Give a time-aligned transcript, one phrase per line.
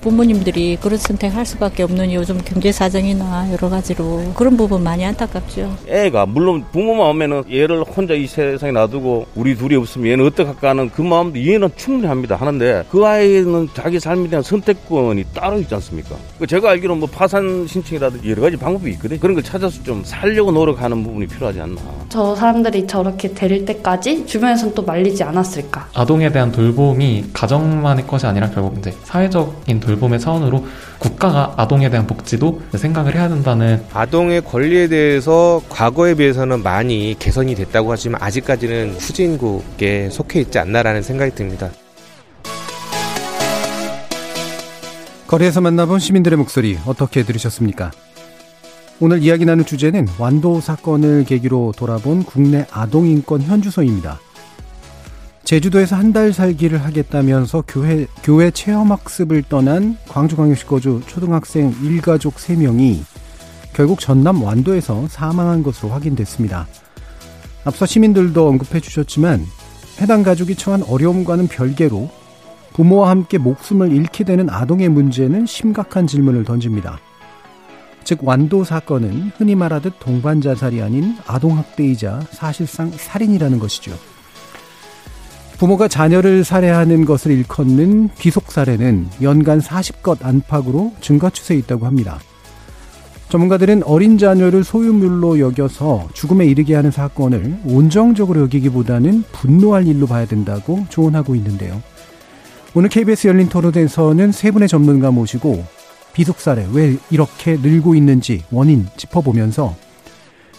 [0.00, 5.76] 부모님들이 그런 선택할 수밖에 없는 요즘 경제 사정이나 여러 가지로 그런 부분 많이 안타깝죠.
[5.88, 10.90] 애가 물론 부모만 오면은 얘를 혼자 이 세상에 놔두고 우리 둘이 없으면 얘는 어떡할까 하는
[10.90, 12.36] 그 마음도 이해는 충분히 합니다.
[12.36, 16.14] 하는데 그 아이는 자기 삶에 대한 선택권이 따로 있지 않습니까?
[16.38, 19.18] 그 제가 알기로는 뭐 파산 신청이라든지 여러 가지 방법이 있거든요.
[19.18, 21.80] 그런 걸 찾아서 좀 살려고 노력하는 부분이 필요하지 않나.
[22.08, 25.88] 저 사람들이 저렇게 데릴 때까지 주변에서는 또 말리지 않았을까?
[25.94, 30.66] 아동에 대한 돌봄이 가정만의 것이 아니라 결국 이제 사회적인 돌봄 의 차원으로
[30.98, 37.92] 국가가 아동에 대한 복지도 생각을 해야 된다는 아동의 권리에 대해서 과거에 비해서는 많이 개선이 됐다고
[37.92, 41.70] 하지만 아직까지는 후진국에 속해 있지 않나라는 생각이 듭니다.
[45.26, 47.90] 거리에서 만나본 시민들의 목소리 어떻게 들으셨습니까?
[49.00, 54.18] 오늘 이야기 나눌 주제는 완도 사건을 계기로 돌아본 국내 아동인권 현주소입니다.
[55.48, 62.98] 제주도에서 한 달 살기를 하겠다면서 교회, 교회 체험학습을 떠난 광주광역시 거주 초등학생 일가족 3명이
[63.72, 66.66] 결국 전남 완도에서 사망한 것으로 확인됐습니다.
[67.64, 69.42] 앞서 시민들도 언급해 주셨지만
[70.02, 72.10] 해당 가족이 처한 어려움과는 별개로
[72.74, 76.98] 부모와 함께 목숨을 잃게 되는 아동의 문제는 심각한 질문을 던집니다.
[78.04, 83.96] 즉 완도 사건은 흔히 말하듯 동반 자살이 아닌 아동 학대이자 사실상 살인이라는 것이죠.
[85.58, 92.20] 부모가 자녀를 살해하는 것을 일컫는 비속 살해는 연간 40것 안팎으로 증가 추세에 있다고 합니다.
[93.28, 100.86] 전문가들은 어린 자녀를 소유물로 여겨서 죽음에 이르게 하는 사건을 온정적으로 여기기보다는 분노할 일로 봐야 된다고
[100.90, 101.82] 조언하고 있는데요.
[102.74, 105.64] 오늘 KBS 열린 토론에서는 세 분의 전문가 모시고
[106.12, 109.74] 비속살에 왜 이렇게 늘고 있는지 원인 짚어보면서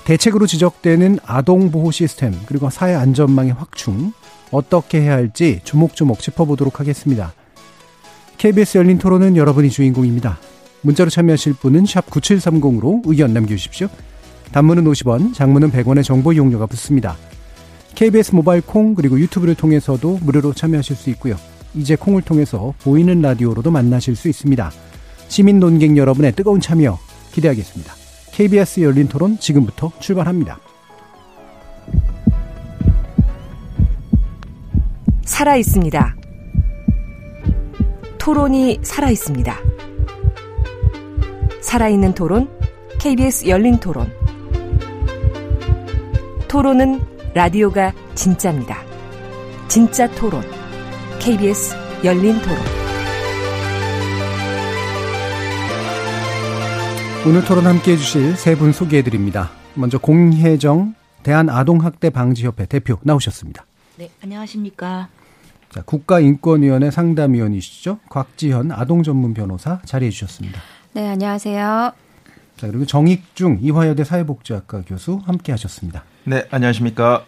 [0.04, 4.12] 대책으로 지적되는 아동보호 시스템 그리고 사회 안전망의 확충
[4.52, 7.34] 어떻게 해야 할지 조목조목 짚어보도록 하겠습니다.
[8.38, 10.40] KBS 열린 토론은 여러분이 주인공입니다.
[10.82, 13.90] 문자로 참여하실 분은 9730으로 의견 남겨주십시오.
[14.52, 17.18] 단문은 50원, 장문은 100원의 정보 이용료가 붙습니다.
[17.96, 21.36] KBS 모바일 콩 그리고 유튜브를 통해서도 무료로 참여하실 수 있고요.
[21.76, 24.72] 이제 콩을 통해서 보이는 라디오로도 만나실 수 있습니다.
[25.28, 26.98] 시민 논객 여러분의 뜨거운 참여
[27.34, 27.94] 기대하겠습니다.
[28.32, 30.60] KBS 열린 토론 지금부터 출발합니다.
[35.30, 36.16] 살아 있습니다.
[38.18, 39.56] 토론이 살아 있습니다.
[41.62, 42.50] 살아있는 토론,
[43.00, 44.12] KBS 열린 토론.
[46.48, 47.00] 토론은
[47.36, 48.80] 라디오가 진짜입니다.
[49.68, 50.42] 진짜 토론,
[51.20, 52.58] KBS 열린 토론.
[57.28, 59.52] 오늘 토론 함께 해주실 세 분 소개해 드립니다.
[59.76, 63.64] 먼저 공혜정 대한아동학대 방지협회 대표 나오셨습니다.
[63.98, 65.08] 네, 안녕하십니까.
[65.70, 68.00] 자, 국가인권위원회 상담위원이시죠.
[68.10, 70.60] 곽지현 아동 전문 변호사 자리해 주셨습니다.
[70.94, 71.94] 네, 안녕하세요.
[72.58, 76.04] 자, 그리고 정익중 이화여대 사회복지학과 교수 함께 하셨습니다.
[76.26, 77.26] 네, 안녕하십니까.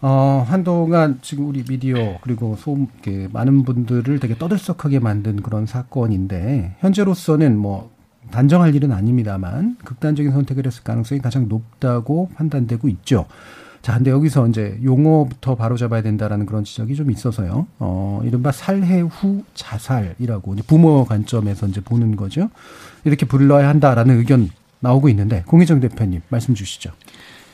[0.00, 6.76] 어, 한동안 지금 우리 미디어 그리고 소, 그, 많은 분들을 되게 떠들썩하게 만든 그런 사건인데,
[6.80, 7.90] 현재로서는 뭐,
[8.30, 13.26] 단정할 일은 아닙니다만, 극단적인 선택을 했을 가능성이 가장 높다고 판단되고 있죠.
[13.82, 17.66] 자, 근데 여기서 이제 용어부터 바로 잡아야 된다라는 그런 지적이 좀 있어서요.
[17.78, 22.50] 어, 이른바 살해 후 자살이라고 부모 관점에서 이제 보는 거죠.
[23.04, 24.50] 이렇게 불러야 한다라는 의견
[24.80, 26.90] 나오고 있는데 공희정 대표님 말씀 주시죠.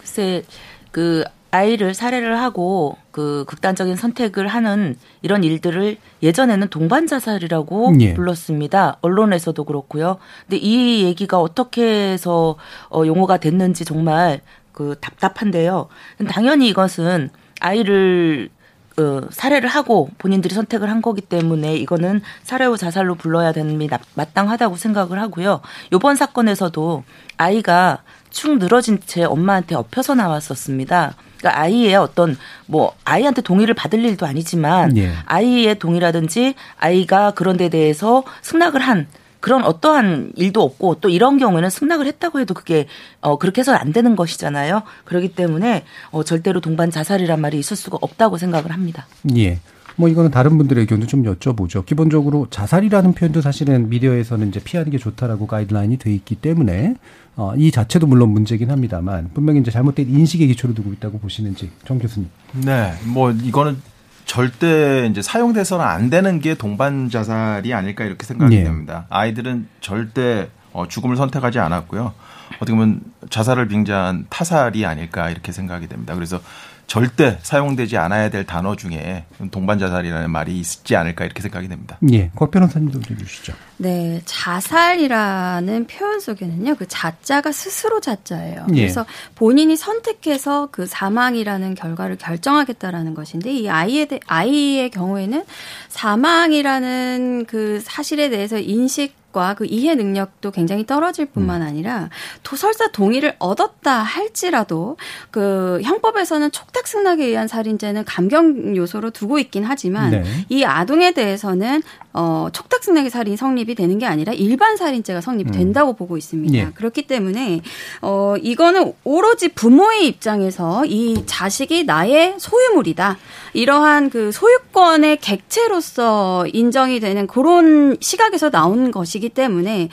[0.01, 0.43] 글쎄
[0.91, 1.25] 그
[1.55, 8.15] 아이를 살해를 하고 그 극단적인 선택을 하는 이런 일들을 예전에는 동반 자살이라고 예.
[8.15, 8.99] 불렀습니다.
[9.03, 10.17] 언론에서도 그렇고요.
[10.49, 12.57] 근데 이 얘기가 어떻게 해서
[12.91, 14.41] 어 용어가 됐는지 정말
[14.75, 15.89] 그 답답한데요.
[16.29, 17.31] 당연히 이것은
[17.61, 18.51] 아이를
[18.97, 23.89] 어, 살해를 하고 본인들이 선택을 한 거기 때문에 이거는 살해 후 자살로 불러야 되는 게
[24.15, 25.61] 마땅하다고 생각을 하고요.
[25.93, 27.03] 요번 사건에서도
[27.37, 31.15] 아이가 축 늘어진 채 엄마한테 엎혀서 나왔었습니다.
[31.39, 32.37] 그러니까 아이의 어떤
[32.67, 35.13] 뭐 아이한테 동의를 받을 일도 아니지만 예.
[35.27, 39.09] 아이의 동의라든지 아이가 그런 데 대해서 승낙을 한
[39.45, 42.87] 그런 어떠한 일도 없고 또 이런 경우에는 승낙을 했다고 해도 그게
[43.21, 44.85] 어 그렇게 해서는 안 되는 것이잖아요.
[45.05, 49.07] 그렇기 때문에 어 절대로 동반 자살이란 말이 있을 수가 없다고 생각을 합니다.
[49.37, 49.59] 예.
[49.97, 51.85] 뭐 이거는 다른 분들의 의견도 좀 여쭤보죠.
[51.85, 56.97] 기본적으로 자살이라는 표현도 사실은 미디어에서는 이제 피하는 게 좋다라고 가이드라인이 돼 있기 때문에
[57.37, 61.99] 어, 이 자체도 물론 문제긴 합니다만 분명히 이제 잘못된 인식의 기초를 두고 있다고 보시는지 정
[61.99, 62.31] 교수님.
[62.65, 63.77] 네, 뭐 이거는
[64.25, 68.65] 절대 이제 사용돼서는 안 되는 게 동반 자살이 아닐까 이렇게 생각이 네.
[68.65, 69.07] 됩니다.
[69.11, 72.13] 아이들은 절대 어, 죽음을 선택하지 않았고요.
[72.57, 73.01] 어떻게 보면
[73.31, 76.15] 자살을 빙자한 타살이 아닐까 이렇게 생각이 됩니다.
[76.15, 76.41] 그래서
[76.87, 81.99] 절대 사용되지 않아야 될 단어 중에 동반 자살이라는 말이 있지 않을까 이렇게 생각이 됩니다.
[82.13, 83.53] 예, 곽 변호사님도 좀 주시죠.
[83.77, 88.67] 네, 자살이라는 표현 속에는요, 그 자자가 스스로 자자예요.
[88.71, 88.75] 예.
[88.75, 89.05] 그래서
[89.35, 95.45] 본인이 선택해서 그 사망이라는 결과를 결정하겠다라는 것인데, 이 아이의, 아이의 경우에는
[95.89, 99.24] 사망이라는 그 사실에 대해서 인식
[99.57, 101.67] 그 이해 능력도 굉장히 떨어질 뿐만 음.
[101.67, 102.09] 아니라
[102.43, 104.97] 도설사 동의를 얻었다 할지라도
[105.31, 110.25] 그 형법에서는 촉탁 승낙에 의한 살인죄는 감경 요소로 두고 있긴 하지만 네.
[110.49, 111.83] 이 아동에 대해서는
[112.13, 115.53] 어 촉탁 승낙의 살인 성립이 되는 게 아니라 일반 살인죄가 성립이 음.
[115.53, 115.97] 된다고 음.
[115.97, 116.57] 보고 있습니다.
[116.57, 116.69] 예.
[116.75, 117.61] 그렇기 때문에
[118.03, 123.19] 어 이거는 오로지 부모의 입장에서 이 자식이 나의 소유물이다.
[123.55, 129.89] 이러한 그 소유권의 객체로서 인정이 되는 그런 시각에서 나온 것이기 때문에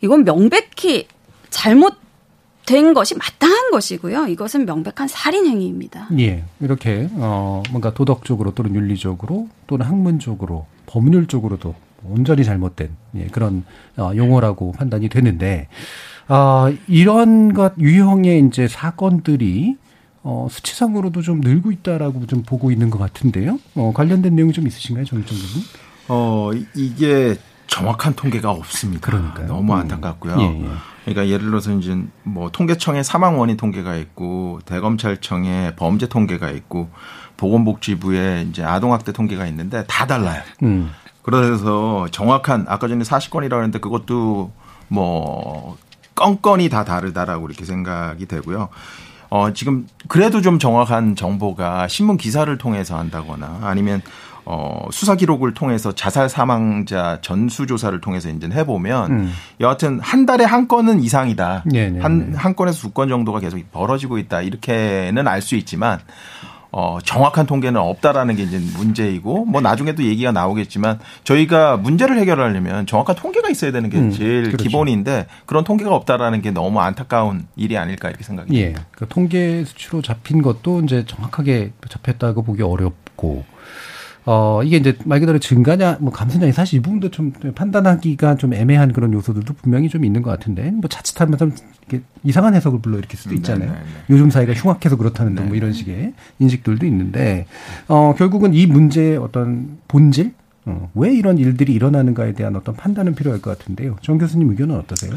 [0.00, 1.08] 이건 명백히
[1.50, 1.94] 잘못
[2.66, 4.26] 된 것이 마땅한 것이고요.
[4.28, 6.08] 이것은 명백한 살인 행위입니다.
[6.18, 6.44] 예.
[6.60, 13.64] 이렇게 어 뭔가 도덕적으로 또는 윤리적으로 또는 학문적으로 법률적으로도 온전히 잘못된 예, 그런
[13.96, 15.68] 어, 용어라고 판단이 되는데
[16.28, 19.76] 어, 이런 것 유형의 이제 사건들이
[20.22, 23.58] 어, 수치상으로도 좀 늘고 있다라고 좀 보고 있는 것 같은데요.
[23.76, 25.46] 어, 관련된 내용이 좀 있으신가요, 정정님?
[26.08, 27.36] 어, 이게
[27.68, 29.10] 정확한 통계가 없습니다.
[29.10, 29.78] 그러니까 너무 음.
[29.78, 30.34] 안타깝고요.
[30.34, 30.40] 음.
[30.40, 30.70] 예, 예.
[31.04, 36.90] 그러니까 예를 들어서 이제 뭐 통계청의 사망 원인 통계가 있고 대검찰청의 범죄 통계가 있고
[37.36, 40.42] 보건복지부에 이제 아동학대 통계가 있는데 다 달라요.
[40.62, 40.90] 음.
[41.22, 44.50] 그래서 정확한 아까 전에 40건이라고 했는데 그것도
[44.88, 45.76] 뭐
[46.14, 48.68] 건건이 다 다르다라고 이렇게 생각이 되고요.
[49.30, 54.02] 어, 지금 그래도 좀 정확한 정보가 신문 기사를 통해서 한다거나 아니면
[54.50, 59.32] 어, 수사 기록을 통해서 자살 사망자 전수 조사를 통해서 이제 해보면 음.
[59.60, 61.64] 여하튼 한 달에 한 건은 이상이다.
[61.66, 61.90] 네네네.
[61.98, 62.36] 네, 한, 네.
[62.38, 64.40] 한 건에서 두 건 정도가 계속 벌어지고 있다.
[64.40, 65.98] 이렇게는 알 수 있지만
[66.70, 72.84] 어, 정확한 통계는 없다라는 게 이제 문제이고, 뭐 나중에 도 얘기가 나오겠지만, 저희가 문제를 해결하려면
[72.84, 74.64] 정확한 통계가 있어야 되는 게 음, 제일 그렇죠.
[74.64, 78.84] 기본인데, 그런 통계가 없다라는 게 너무 안타까운 일이 아닐까 이렇게 생각이 예, 듭니다.
[78.92, 83.44] 그 통계 수치로 잡힌 것도 이제 정확하게 잡혔다고 보기 어렵고,
[84.30, 88.92] 어, 이게 이제 말 그대로 증가냐, 뭐 감소냐, 사실 이 부분도 좀 판단하기가 좀 애매한
[88.92, 91.54] 그런 요소들도 분명히 좀 있는 것 같은데, 뭐 자칫하면 좀
[91.88, 93.70] 이렇게 이상한 해석을 불러일으킬 수도 음, 있잖아요.
[93.70, 93.86] 네네네.
[93.86, 94.00] 네, 네.
[94.10, 97.46] 요즘 사회가 흉악해서 그렇다는 등뭐 이런 식의 인식들도 있는데,
[97.86, 100.34] 어, 결국은 이 문제의 어떤 본질,
[100.66, 103.96] 어, 왜 이런 일들이 일어나는가에 대한 어떤 판단은 필요할 것 같은데요.
[104.02, 105.14] 정 교수님 의견은 어떠세요?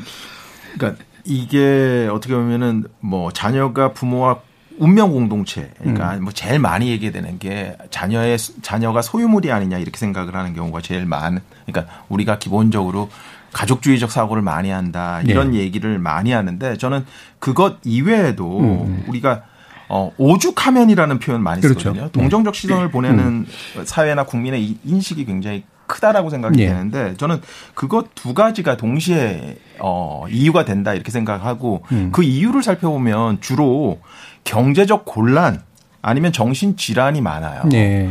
[0.76, 4.40] 그러니까 이게 어떻게 보면은 뭐 자녀가 부모와
[4.82, 5.70] 운명 공동체.
[5.78, 6.24] 그러니까 음.
[6.24, 11.40] 뭐 제일 많이 얘기되는 게 자녀의 자녀가 소유물이 아니냐 이렇게 생각을 하는 경우가 제일 많은.
[11.68, 13.08] 그러니까 우리가 기본적으로
[13.54, 15.60] 가족주의적 사고를 많이 한다 이런 네.
[15.60, 17.06] 얘기를 많이 하는데 저는
[17.38, 18.66] 그것 이외에도 음.
[18.66, 19.04] 음.
[19.08, 19.44] 우리가
[19.88, 21.80] 어, 오죽하면이라는 표현 많이 그렇죠.
[21.80, 22.06] 쓰거든요.
[22.06, 22.12] 네.
[22.12, 22.92] 동정적 시선을 네.
[22.92, 23.46] 보내는 음.
[23.84, 26.68] 사회나 국민의 인식이 굉장히 크다라고 생각이 네.
[26.68, 27.40] 되는데 저는
[27.76, 32.10] 그것 두 가지가 동시에 어, 이유가 된다 이렇게 생각하고 음.
[32.12, 34.00] 그 이유를 살펴보면 주로
[34.44, 35.62] 경제적 곤란
[36.02, 37.64] 아니면 정신 질환이 많아요.
[37.66, 38.10] 네.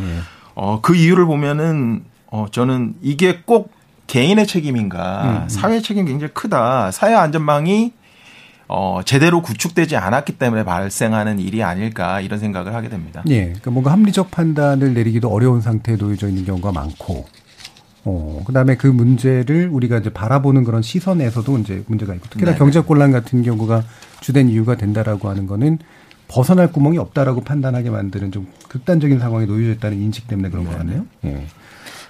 [0.55, 3.73] 어, 그 이유를 보면은 어, 저는 이게 꼭
[4.07, 5.49] 개인의 책임인가 음, 음.
[5.49, 6.91] 사회 책임 굉장히 크다.
[6.91, 7.93] 사회 안전망이
[8.73, 13.23] 어, 제대로 구축되지 않았기 때문에 발생하는 일이 아닐까 이런 생각을 하게 됩니다.
[13.29, 13.47] 예.
[13.47, 17.27] 그러니까 뭔가 합리적 판단을 내리기도 어려운 상태에 놓여져 있는 경우가 많고,
[18.05, 22.79] 어, 그 다음에 그 문제를 우리가 이제 바라보는 그런 시선에서도 이제 문제가 있고, 특히나 경제
[22.79, 23.83] 곤란 같은 경우가
[24.21, 25.81] 주된 이유가 된다라고 하는 거는
[26.31, 30.71] 벗어날 구멍이 없다라고 판단하게 만드는 좀 극단적인 상황에 놓여져 있다는 인식 때문에 그런 네.
[30.71, 31.07] 것 같네요.
[31.25, 31.47] 예.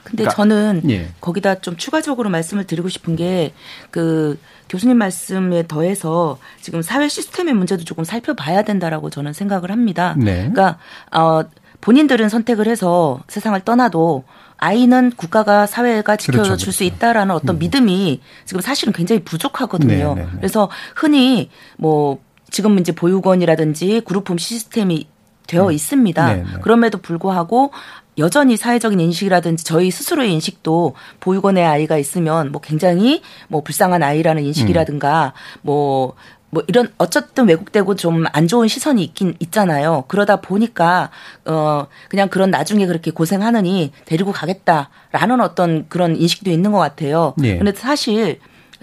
[0.03, 1.09] 근데 그러니까, 저는 예.
[1.21, 3.53] 거기다 좀 추가적으로 말씀을 드리고 싶은 게
[3.91, 10.15] 그 교수님 말씀에 더해서 지금 사회 시스템의 문제도 조금 살펴봐야 된다라고 저는 생각을 합니다.
[10.17, 10.49] 네.
[10.51, 10.79] 그러니까
[11.13, 11.43] 어
[11.81, 14.25] 본인들은 선택을 해서 세상을 떠나도
[14.59, 16.71] 아이는 국가가 사회가 지켜줄 그렇죠, 그렇죠.
[16.71, 17.59] 수 있다라는 어떤 음.
[17.59, 20.15] 믿음이 지금 사실은 굉장히 부족하거든요.
[20.15, 20.29] 네, 네, 네.
[20.37, 25.07] 그래서 흔히 뭐 지금 이제 보육원이라든지 그룹홈 시스템이
[25.47, 25.73] 되어 음.
[25.73, 26.35] 있습니다.
[26.35, 26.61] 네, 네.
[26.63, 27.73] 그럼에도 불구하고
[28.19, 35.33] 여전히 사회적인 인식이라든지 저희 스스로의 인식도 보육원에 아이가 있으면 뭐 굉장히 뭐 불쌍한 아이라는 인식이라든가
[35.35, 35.59] 음.
[35.63, 36.15] 뭐뭐
[36.51, 40.05] 뭐 이런 어쨌든 왜곡되고 좀 안 좋은 시선이 있긴 있잖아요.
[40.09, 41.11] 그러다 보니까
[41.47, 47.35] 어 그냥 그런 나중에 그렇게 고생하느니 데리고 가겠다라는 어떤 그런 인식도 있는 것 같아요.
[47.39, 47.57] 네.
[47.57, 48.39] 근데 사실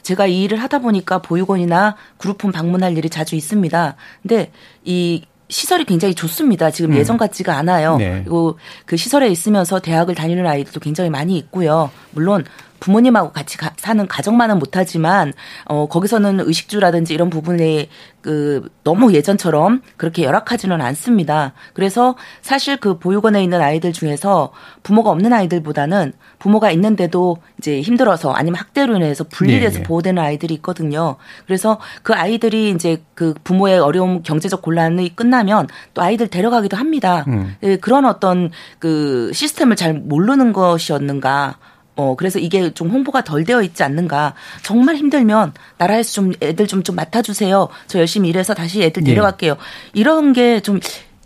[0.08, 3.96] 제가 이 일을 하다 보니까 보육원이나 그룹홈 방문할 일이 자주 있습니다.
[4.22, 4.52] 근데
[4.86, 6.72] 이 시설이 굉장히 좋습니다.
[6.72, 6.98] 지금 음.
[6.98, 7.98] 예전 같지가 않아요.
[7.98, 8.22] 네.
[8.24, 11.92] 그리고 그 시설에 있으면서 대학을 다니는 아이들도 굉장히 많이 있고요.
[12.12, 12.46] 물론
[12.80, 15.34] 부모님하고 같이 가, 사는 가정만은 못하지만
[15.66, 17.90] 어 거기서는 의식주라든지 이런 부분에
[18.22, 21.54] 그 너무 예전처럼 그렇게 열악하지는 않습니다.
[21.74, 24.52] 그래서 사실 그 보육원에 있는 아이들 중에서
[24.84, 29.84] 부모가 없는 아이들보다는 부모가 있는데도 이제 힘들어서 아니면 학대로 인해서 분리돼서 네, 네.
[29.84, 31.16] 보호되는 아이들이 있거든요.
[31.46, 37.24] 그래서 그 아이들이 이제 그 부모의 어려움 경제적 곤란이 끝나면 또 아이들 데려가기도 합니다.
[37.30, 37.56] 음.
[37.62, 41.56] 네, 그런 어떤 그 시스템을 잘 모르는 것이었는가
[41.98, 44.34] 어, 그래서 이게 좀 홍보가 덜 되어 있지 않는가.
[44.64, 47.68] 정말 힘들면 나라에서 좀 애들 좀, 좀 맡아주세요.
[47.88, 49.12] 저 열심히 일해서 다시 애들 예.
[49.12, 49.52] 데려갈게요.
[49.54, 49.58] 예.
[49.94, 50.80] 이런 게 좀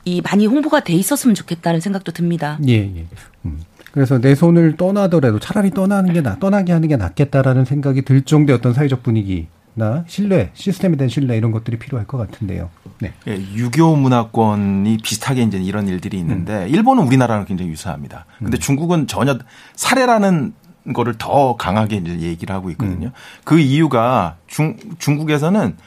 [0.05, 2.57] 이 많이 홍보가 돼 있었으면 좋겠다는 생각도 듭니다.
[2.67, 3.05] 예, 예.
[3.45, 3.59] 음.
[3.91, 8.57] 그래서 내 손을 떠나더라도 차라리 떠나는 게 나, 떠나게 하는 게 낫겠다라는 생각이 들 정도의
[8.57, 12.69] 어떤 사회적 분위기 나 신뢰, 시스템에 대한 신뢰 이런 것들이 필요할 것 같은데요.
[12.99, 13.13] 네.
[13.27, 16.69] 예, 유교 문화권이 비슷하게 이제 이런 일들이 있는데 음.
[16.69, 18.25] 일본은 우리나라랑 굉장히 유사합니다.
[18.39, 18.59] 근데 음.
[18.59, 19.37] 중국은 전혀
[19.75, 20.53] 사례라는
[20.93, 23.07] 거를 더 강하게 이제 얘기를 하고 있거든요.
[23.07, 23.13] 음.
[23.43, 25.77] 그 이유가 중, 중국에서는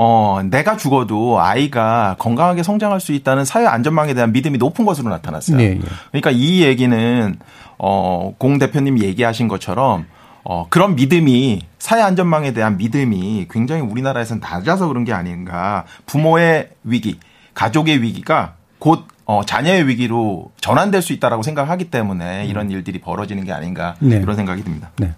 [0.00, 5.56] 어, 내가 죽어도 아이가 건강하게 성장할 수 있다는 사회 안전망에 대한 믿음이 높은 것으로 나타났어요.
[5.56, 5.80] 네, 네.
[6.10, 7.36] 그러니까 이 얘기는
[7.78, 10.06] 어, 공 대표님이 얘기하신 것처럼
[10.44, 15.84] 어, 그런 믿음이 사회 안전망에 대한 믿음이 굉장히 우리나라에서는 낮아서 그런 게 아닌가.
[16.06, 17.18] 부모의 위기,
[17.54, 22.50] 가족의 위기가 곧 어, 자녀의 위기로 전환될 수 있다라고 생각하기 때문에 음.
[22.50, 24.16] 이런 일들이 벌어지는 게 아닌가 네.
[24.16, 24.90] 이런 생각이 듭니다.
[24.96, 25.12] 네.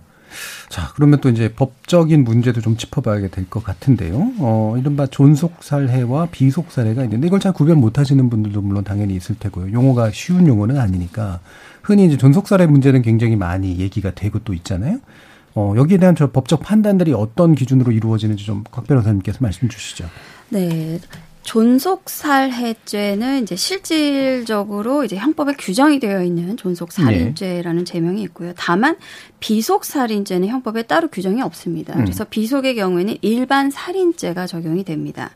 [0.68, 4.32] 자, 그러면 또 이제 법적인 문제도 좀 짚어봐야 될 것 같은데요.
[4.38, 9.72] 어, 이른바 존속살해와 비속살해가 있는데 이걸 잘 구별 못 하시는 분들도 물론 당연히 있을 테고요.
[9.72, 11.38] 용어가 쉬운 용어는 아니니까
[11.82, 14.98] 흔히 이제 존속살해 문제는 굉장히 많이 얘기가 되고 또 있잖아요.
[15.54, 20.08] 어, 여기에 대한 저 법적 판단들이 어떤 기준으로 이루어지는지 좀 곽 변호사님께서 말씀 주시죠.
[20.50, 20.98] 네.
[21.50, 27.92] 존속살해죄는 이제 실질적으로 이제 형법에 규정이 되어 있는 존속살인죄라는 네.
[27.92, 28.52] 제명이 있고요.
[28.56, 28.96] 다만
[29.40, 31.94] 비속살인죄는 형법에 따로 규정이 없습니다.
[31.94, 32.04] 음.
[32.04, 35.32] 그래서 비속의 경우에는 일반 살인죄가 적용이 됩니다.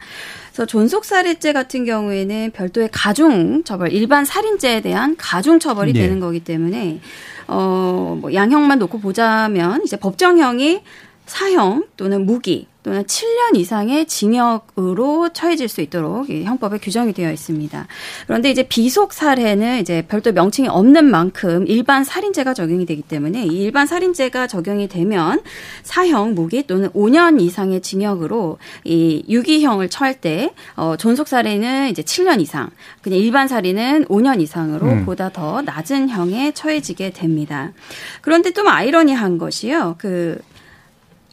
[0.52, 6.02] 그래서 존속살인죄 같은 경우에는 별도의 가중 처벌, 일반 살인죄에 대한 가중 처벌이 네.
[6.02, 7.00] 되는 거기 때문에
[7.48, 10.80] 어뭐 양형만 놓고 보자면 이제 법정형이
[11.26, 17.86] 사형 또는 무기 또는 7년 이상의 징역으로 처해질 수 있도록 형법에 규정이 되어 있습니다.
[18.26, 23.64] 그런데 이제 비속 살해는 이제 별도 명칭이 없는 만큼 일반 살인죄가 적용이 되기 때문에 이
[23.64, 25.40] 일반 살인죄가 적용이 되면
[25.82, 32.42] 사형, 무기 또는 5년 이상의 징역으로 이 유기형을 처할 때 어, 존속 살해는 이제 7년
[32.42, 32.68] 이상,
[33.00, 35.04] 그냥 일반 살인은 5년 이상으로 음.
[35.06, 37.72] 보다 더 낮은 형에 처해지게 됩니다.
[38.20, 39.94] 그런데 좀 아이러니한 것이요.
[39.96, 40.38] 그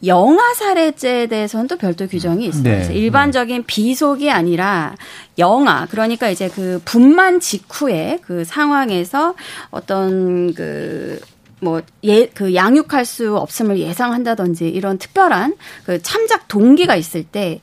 [0.06, 2.64] 영아 살해죄에 대해서는 또 별도 규정이 있어요.
[2.64, 2.94] 네.
[2.94, 4.96] 일반적인 비속이 아니라
[5.38, 9.36] 영아 그러니까 이제 그 분만 직후에 그 상황에서
[9.70, 11.20] 어떤 그
[11.62, 15.56] 뭐, 예, 그 양육할 수 없음을 예상한다든지 이런 특별한
[15.86, 17.62] 그 참작 동기가 있을 때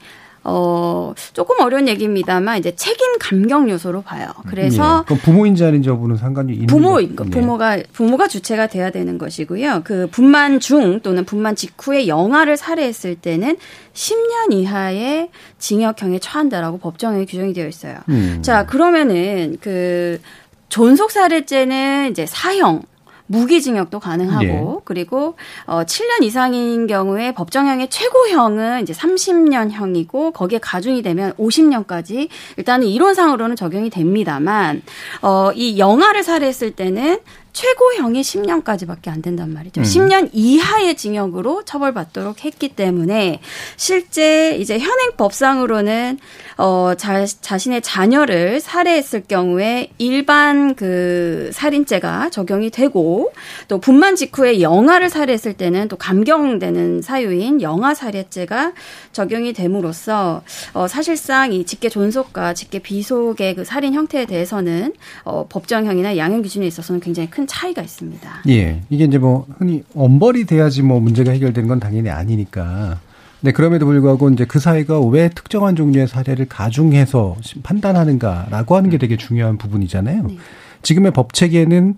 [0.51, 4.29] 어, 조금 어려운 얘기입니다만 이제 책임 감경 요소로 봐요.
[4.49, 5.15] 그래서 예.
[5.17, 9.83] 부모인지 아닌지 여부는 상관이 있는 부모인 거, 부모가 부모가 주체가 돼야 되는 것이고요.
[9.85, 13.59] 그 분만 중 또는 분만 직후에 영아를 살해했을 때는
[13.93, 15.29] 10년 이하의
[15.59, 17.99] 징역형에 처한다라고 법정에 규정이 되어 있어요.
[18.09, 18.39] 음.
[18.43, 20.21] 자, 그러면은 그
[20.69, 22.83] 존속 살해죄는 이제 사형
[23.29, 24.75] 무기징역도 가능하고 네.
[24.85, 33.55] 그리고 어 7년 이상인 경우에 법정형의 최고형은 이제 30년형이고 거기에 가중이 되면 50년까지 일단은 이론상으로는
[33.57, 34.83] 적용이 됩니다만
[35.21, 37.21] 어이 영아를 살해했을 때는
[37.53, 39.81] 최고형이 10년까지밖에 안 된단 말이죠.
[39.81, 39.83] 음.
[39.83, 43.41] 10년 이하의 징역으로 처벌받도록 했기 때문에
[43.77, 46.19] 실제 이제 현행 법상으로는
[46.61, 53.31] 어 자, 자신의 자녀를 살해했을 경우에 일반 그 살인죄가 적용이 되고
[53.69, 58.73] 또 분만 직후에 영아를 살해했을 때는 또 감경되는 사유인 영아 살해죄가
[59.13, 60.43] 적용이 됨으로써
[60.75, 66.67] 어 사실상 이 직계 존속과 직계 비속의 그 살인 형태에 대해서는 어 법정형이나 양형 기준에
[66.67, 68.43] 있어서는 굉장히 큰 차이가 있습니다.
[68.49, 68.83] 예.
[68.91, 72.99] 이게 이제 뭐 흔히 엄벌이 돼야지 뭐 문제가 해결되는 건 당연히 아니니까.
[73.41, 79.17] 네, 그럼에도 불구하고 이제 그 사회가 왜 특정한 종류의 사례를 가중해서 판단하는가라고 하는 게 되게
[79.17, 80.23] 중요한 부분이잖아요.
[80.25, 80.39] 네.
[80.83, 81.97] 지금의 법 체계는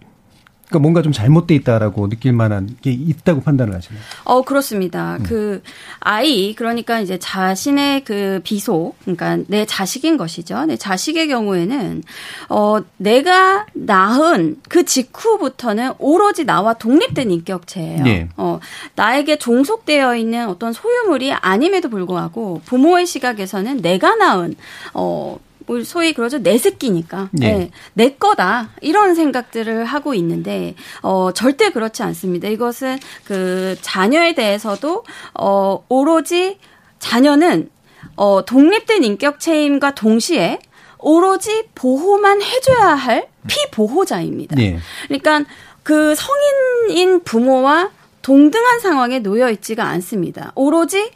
[0.70, 4.00] 그러니까 뭔가 좀 잘못돼 있다라고 느낄 만한 게 있다고 판단을 하시나요?
[4.24, 5.16] 어 그렇습니다.
[5.16, 5.22] 음.
[5.24, 5.62] 그
[5.98, 10.64] 아이 그러니까 이제 자신의 그 비속 그러니까 내 자식인 것이죠.
[10.66, 12.04] 내 자식의 경우에는
[12.48, 18.04] 어 내가 낳은 그 직후부터는 오로지 나와 독립된 인격체예요.
[18.04, 18.28] 네.
[18.36, 18.60] 어
[18.94, 24.54] 나에게 종속되어 있는 어떤 소유물이 아님에도 불구하고 부모의 시각에서는 내가 낳은
[24.94, 25.36] 어
[25.84, 27.52] 소위 그러죠 내 새끼니까 네.
[27.52, 27.70] 네.
[27.94, 32.48] 내 거다 이런 생각들을 하고 있는데 어 절대 그렇지 않습니다.
[32.48, 36.58] 이것은 그 자녀에 대해서도 어 오로지
[36.98, 37.70] 자녀는
[38.16, 40.58] 어 독립된 인격 체임과 동시에
[40.98, 44.56] 오로지 보호만 해줘야 할 피보호자입니다.
[44.56, 44.78] 네.
[45.08, 45.44] 그러니까
[45.82, 47.90] 그 성인인 부모와
[48.22, 50.52] 동등한 상황에 놓여 있지가 않습니다.
[50.54, 51.10] 오로지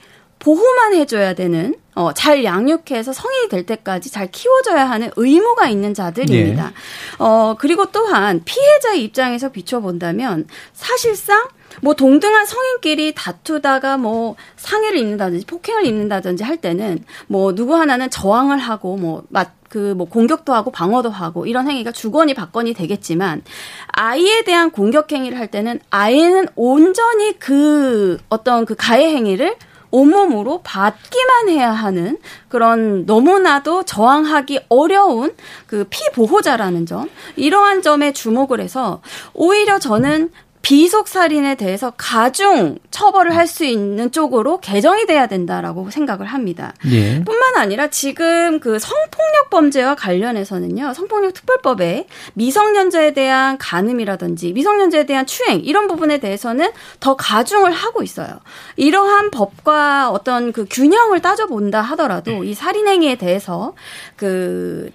[0.45, 6.65] 보호만 해줘야 되는 어, 잘 양육해서 성인이 될 때까지 잘 키워줘야 하는 의무가 있는 자들입니다.
[6.67, 6.75] 네.
[7.19, 11.49] 어, 그리고 또한 피해자의 입장에서 비춰본다면 사실상
[11.81, 18.59] 뭐 동등한 성인끼리 다투다가 뭐 상해를 입는다든지 폭행을 입는다든지 할 때는 뭐 누구 하나는 저항을
[18.59, 23.43] 하고 뭐맞 그뭐 공격도 하고 방어도 하고 이런 행위가 주거니 받거니 되겠지만
[23.89, 29.57] 아이에 대한 공격 행위를 할 때는 아이는 온전히 그 어떤 그 가해 행위를
[29.95, 35.33] 온몸으로 받기만 해야 하는 그런 너무나도 저항하기 어려운
[35.69, 39.01] 그 피보호자라는 점, 이러한 점에 주목을 해서
[39.35, 40.31] 오히려 저는
[40.65, 46.73] 비속 살인에 대해서 가중 처벌을 할 수 있는 쪽으로 개정이 돼야 된다라고 생각을 합니다.
[46.91, 47.23] 예.
[47.23, 50.95] 뿐만 아니라 지금 그 성폭력 범죄와 관련해서는요.
[50.95, 58.41] 성폭력 특별법에 미성년자에 대한 간음이라든지 미성년자에 대한 추행 이런 부분에 대해서는 더 가중을 하고 있어요.
[58.77, 63.75] 이러한 법과 어떤 그 균형을 따져본다 하더라도 이 살인 행위에 대해서
[64.17, 64.91] 그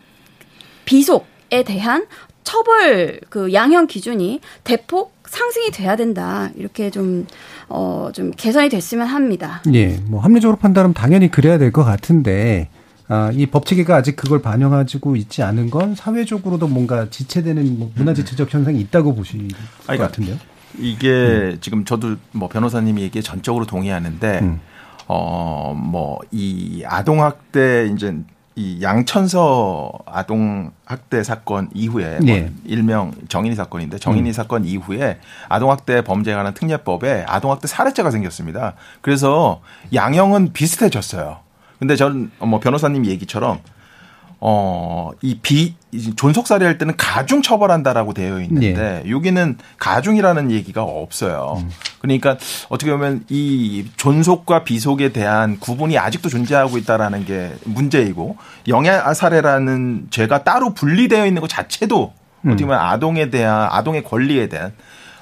[0.86, 2.08] 비속에 대한
[2.44, 6.50] 처벌 그 양형 기준이 대폭 상승이 돼야 된다.
[6.56, 7.26] 이렇게 좀,
[7.68, 9.62] 어, 좀 개선이 됐으면 합니다.
[9.74, 9.98] 예.
[10.08, 12.70] 뭐 합리적으로 판단하면 당연히 그래야 될 것 같은데,
[13.08, 18.52] 아, 이 법체계가 아직 그걸 반영하고 있지 않은 건 사회적으로도 뭔가 지체되는 뭐 문화 지체적
[18.54, 20.38] 현상이 있다고 보실 것 그러니까 같은데요?
[20.78, 21.58] 이게 음.
[21.62, 24.60] 지금 저도 뭐 변호사님이 얘기에 전적으로 동의하는데, 음.
[25.08, 28.16] 어, 뭐, 이 아동학대 이제
[28.56, 32.42] 이 양천서 아동 학대 사건 이후에 네.
[32.42, 34.34] 뭐 일명 정인이 사건인데 정인이 음.
[34.34, 38.74] 사건 이후에 아동 학대 범죄에 관한 특례법에 아동 학대 살해죄가 생겼습니다.
[39.02, 39.62] 그래서
[39.94, 41.40] 양형은 비슷해졌어요.
[41.80, 43.60] 근데 저는 뭐 변호사님 얘기처럼
[44.42, 45.76] 어, 이 비,
[46.16, 49.10] 존속살이 할 때는 가중 처벌한다라고 되어 있는데 네.
[49.10, 51.58] 여기는 가중이라는 얘기가 없어요.
[51.58, 51.70] 음.
[52.00, 52.38] 그러니까
[52.70, 60.74] 어떻게 보면 이 존속과 비속에 대한 구분이 아직도 존재하고 있다라는 게 문제이고 영아살해라는 죄가 따로
[60.74, 62.14] 분리되어 있는 것 자체도
[62.46, 62.50] 음.
[62.52, 64.72] 어떻게 보면 아동에 대한 아동의 권리에 대한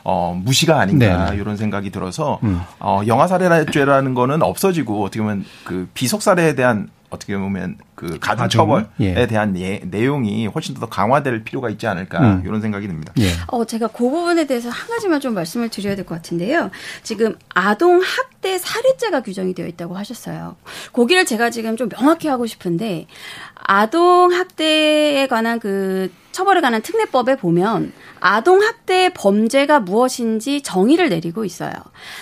[0.03, 2.61] 어, 무시가 아닌가 네 이런 생각이 들어서 음.
[2.79, 9.27] 어, 영아살해죄라는 거는 없어지고 어떻게 보면 그 비속살해에 대한 어떻게 보면 그 가중 처벌에 예.
[9.27, 12.41] 대한 예, 내용이 훨씬 더 강화될 필요가 있지 않을까 음.
[12.45, 13.13] 이런 생각이 듭니다.
[13.19, 13.29] 예.
[13.47, 16.69] 어 제가 그 부분에 대해서 한 가지만 좀 말씀을 드려야 될 것 같은데요.
[17.03, 20.57] 지금 아동 학대 살해죄가 규정이 되어 있다고 하셨어요.
[20.93, 23.07] 거기를 제가 지금 좀 명확히 하고 싶은데
[23.55, 31.71] 아동 학대에 관한 그 처벌에 관한 특례법에 보면 아동 학대 범죄가 무엇인지 정의를 내리고 있어요.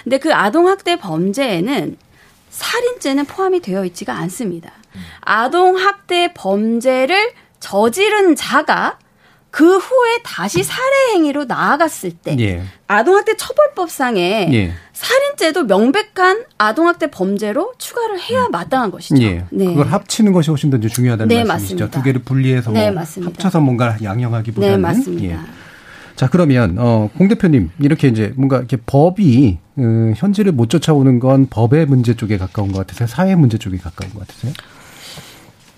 [0.04, 1.98] 근데 그 아동 학대 범죄에는
[2.56, 4.72] 살인죄는 포함이 되어 있지가 않습니다.
[5.22, 8.98] 아동 학대 범죄를 저지른 자가
[9.52, 12.64] 그 후에 다시 살해 행위로 나아갔을 때 예.
[12.88, 14.74] 아동학대 처벌법상에 예.
[14.92, 18.52] 살인죄도 명백한 아동학대 범죄로 추가를 해야 음.
[18.52, 19.24] 마땅한 것이죠.
[19.24, 19.46] 예.
[19.52, 19.66] 네.
[19.66, 21.86] 그걸 합치는 것이 훨씬 더 중요하다는 네, 말씀이시죠.
[21.86, 21.98] 맞습니다.
[21.98, 25.46] 두 개를 분리해서 네, 뭐 합쳐서 뭔가 양형하기보다는 네, 맞습니다.
[26.16, 26.18] 예.
[26.18, 31.48] 자, 그러면, 어, 공 대표님, 이렇게 이제 뭔가 이렇게 법이, 음, 현지를 못 쫓아오는 건
[31.50, 33.08] 법의 문제 쪽에 가까운 것 같으세요?
[33.08, 34.54] 사회 문제 쪽에 가까운 것 같으세요?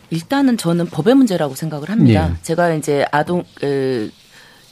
[0.10, 2.30] 일단은 저는 법의 문제라고 생각을 합니다.
[2.32, 2.36] 예.
[2.44, 4.12] 제가 이제 아동, 그,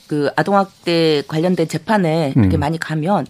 [0.07, 2.59] 그 아동학대 관련된 재판에 이렇게 음.
[2.59, 3.25] 많이 가면,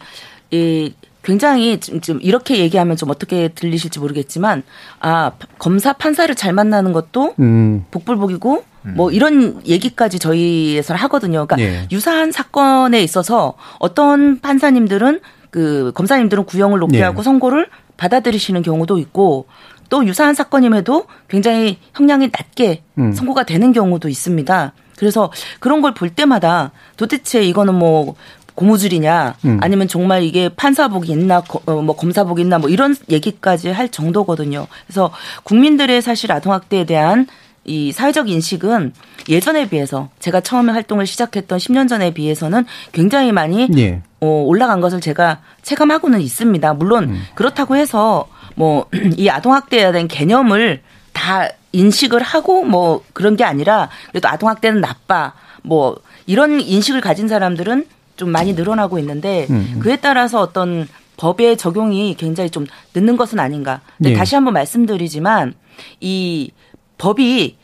[0.52, 0.94] 이,
[1.24, 4.62] 굉장히 좀, 좀 이렇게 얘기하면 좀 어떻게 들리실지 모르겠지만
[5.00, 7.84] 아 검사 판사를 잘 만나는 것도 음.
[7.90, 11.46] 복불복이고 뭐 이런 얘기까지 저희에서는 하거든요.
[11.48, 11.88] 그러니까 예.
[11.92, 17.04] 유사한 사건에 있어서 어떤 판사님들은 그 검사님들은 구형을 높게 예.
[17.04, 17.68] 하고 선고를
[17.98, 19.48] 받아들이시는 경우도 있고
[19.90, 23.14] 또 유사한 사건임에도 굉장히 형량이 낮게 음.
[23.14, 24.74] 선고가 되는 경우도 있습니다.
[24.98, 28.16] 그래서 그런 걸 볼 때마다 도대체 이거는 뭐
[28.56, 29.60] 고무줄이냐 음.
[29.62, 34.68] 아니면 정말 이게 판사복이 있나 어, 뭐 검사복이 있나 뭐 이런 얘기까지 할 정도거든요.
[34.88, 35.12] 그래서
[35.44, 37.28] 국민들의 사실 아동학대에 대한
[37.66, 38.94] 이 사회적 인식은
[39.28, 44.02] 예전에 비해서 제가 처음에 활동을 시작했던 10년 전에 비해서는 굉장히 많이 예.
[44.22, 46.74] 어, 올라간 것을 제가 체감하고는 있습니다.
[46.76, 47.24] 물론 음.
[47.34, 54.30] 그렇다고 해서 뭐 이 아동학대에 대한 개념을 다 인식을 하고 뭐 그런 게 아니라 그래도
[54.30, 55.98] 아동학대는 나빠 뭐
[56.28, 59.74] 이런 인식을 가진 사람들은 좀 많이 늘어나고 있는데 음.
[59.74, 59.80] 음.
[59.80, 63.82] 그에 따라서 어떤 법의 적용이 굉장히 좀 늦는 것은 아닌가.
[63.98, 64.16] 근데 예.
[64.16, 65.54] 다시 한번 말씀드리지만
[66.00, 66.52] 이
[66.98, 67.58] 법이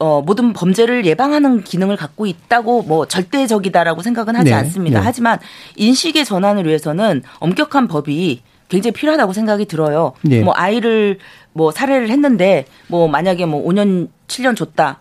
[0.00, 4.56] 어, 모든 범죄를 예방하는 기능을 갖고 있다고 뭐 절대적이다라고 생각은 하지 네.
[4.56, 5.00] 않습니다.
[5.00, 5.04] 네.
[5.04, 5.38] 하지만
[5.76, 10.12] 인식의 전환을 위해서는 엄격한 법이 굉장히 필요하다고 생각이 들어요.
[10.22, 10.42] 네.
[10.42, 11.18] 뭐 아이를
[11.52, 15.00] 뭐 살해를 했는데 뭐 만약에 뭐 5년 7년 줬다.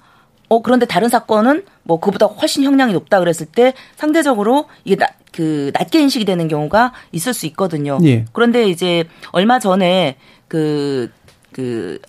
[0.50, 5.72] 어 그런데 다른 사건은 뭐 그보다 훨씬 형량이 높다 그랬을 때 상대적으로 이게 나, 그
[5.74, 8.00] 낮게 인식이 되는 경우가 있을 수 있거든요.
[8.06, 8.26] 예.
[8.32, 10.16] 그런데 이제 얼마 전에
[10.48, 11.12] 그그
[11.52, 12.00] 그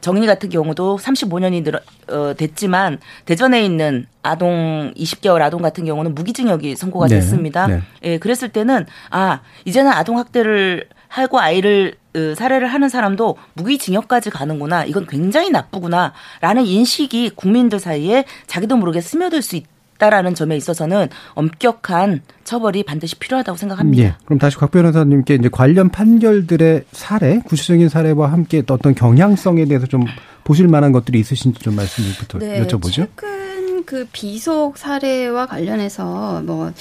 [0.00, 6.76] 정리 같은 경우도 35년이 늘어, 어, 됐지만 대전에 있는 아동 20개월 아동 같은 경우는 무기징역이
[6.76, 7.16] 선고가 네.
[7.16, 7.66] 됐습니다.
[7.66, 7.82] 네.
[8.02, 14.84] 예, 그랬을 때는 아 이제는 아동 학대를 하고 아이를 으, 살해를 하는 사람도 무기징역까지 가는구나.
[14.84, 19.68] 이건 굉장히 나쁘구나라는 인식이 국민들 사이에 자기도 모르게 스며들 수 있다
[20.08, 24.02] 라는 점에 있어서는 엄격한 처벌이 반드시 필요하다고 생각합니다.
[24.02, 24.14] 예.
[24.24, 30.04] 그럼 다시 곽 변호사님께 이제 관련 판결들의 사례, 구체적인 사례와 함께 어떤 경향성에 대해서 좀
[30.44, 32.92] 보실 만한 것들이 있으신지 좀 말씀부터 네, 여쭤보죠.
[32.92, 33.59] 최근
[33.90, 36.72] 그 비속 사례와 관련해서 뭐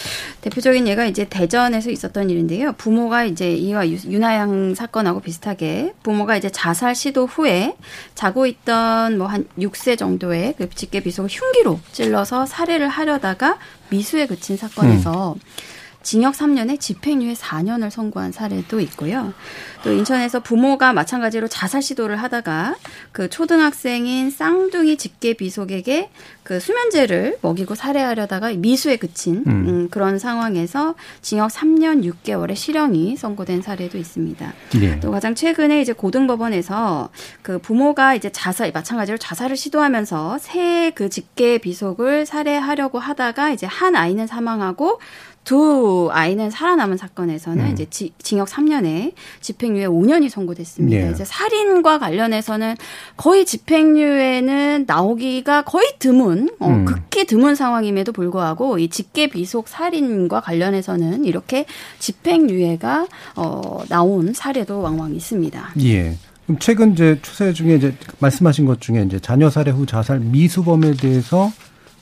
[0.41, 2.73] 대표적인 예가 이제 대전에서 있었던 일인데요.
[2.73, 7.75] 부모가 이제 이와 윤하양 사건하고 비슷하게 부모가 이제 자살 시도 후에
[8.13, 13.57] 자고 있던 뭐 한 6세 정도의 그 직계 비속을 흉기로 찔러서 살해를 하려다가
[13.89, 15.39] 미수에 그친 사건에서 음.
[16.01, 19.33] 징역 3년에 집행유예 4년을 선고한 사례도 있고요.
[19.83, 22.75] 또 인천에서 부모가 마찬가지로 자살 시도를 하다가
[23.11, 26.09] 그 초등학생인 쌍둥이 직계 비속에게
[26.43, 29.67] 그 수면제를 먹이고 살해하려다가 미수에 그친 음.
[29.67, 34.53] 음, 그런 상황에서 징역 3년 6개월의 실형이 선고된 사례도 있습니다.
[34.79, 34.99] 네.
[34.99, 37.09] 또 가장 최근에 이제 고등법원에서
[37.41, 43.95] 그 부모가 이제 자살 마찬가지로 자살을 시도하면서 새 그 직계 비속을 살해하려고 하다가 이제 한
[43.95, 44.99] 아이는 사망하고
[45.43, 47.71] 두 아이는 살아남은 사건에서는 음.
[47.71, 51.07] 이제 지, 징역 3년에 집행유예 5년이 선고됐습니다.
[51.07, 51.11] 예.
[51.11, 52.75] 이제 살인과 관련해서는
[53.17, 56.85] 거의 집행유예는 나오기가 거의 드문, 어, 음.
[56.85, 61.65] 극히 드문 상황임에도 불구하고 이 직계 비속 살인과 관련해서는 이렇게
[61.99, 65.73] 집행유예가 어, 나온 사례도 왕왕 있습니다.
[65.83, 66.15] 예.
[66.45, 70.93] 그럼 최근 이제 추세 중에 이제 말씀하신 것 중에 이제 자녀 살해 후 자살 미수범에
[70.93, 71.51] 대해서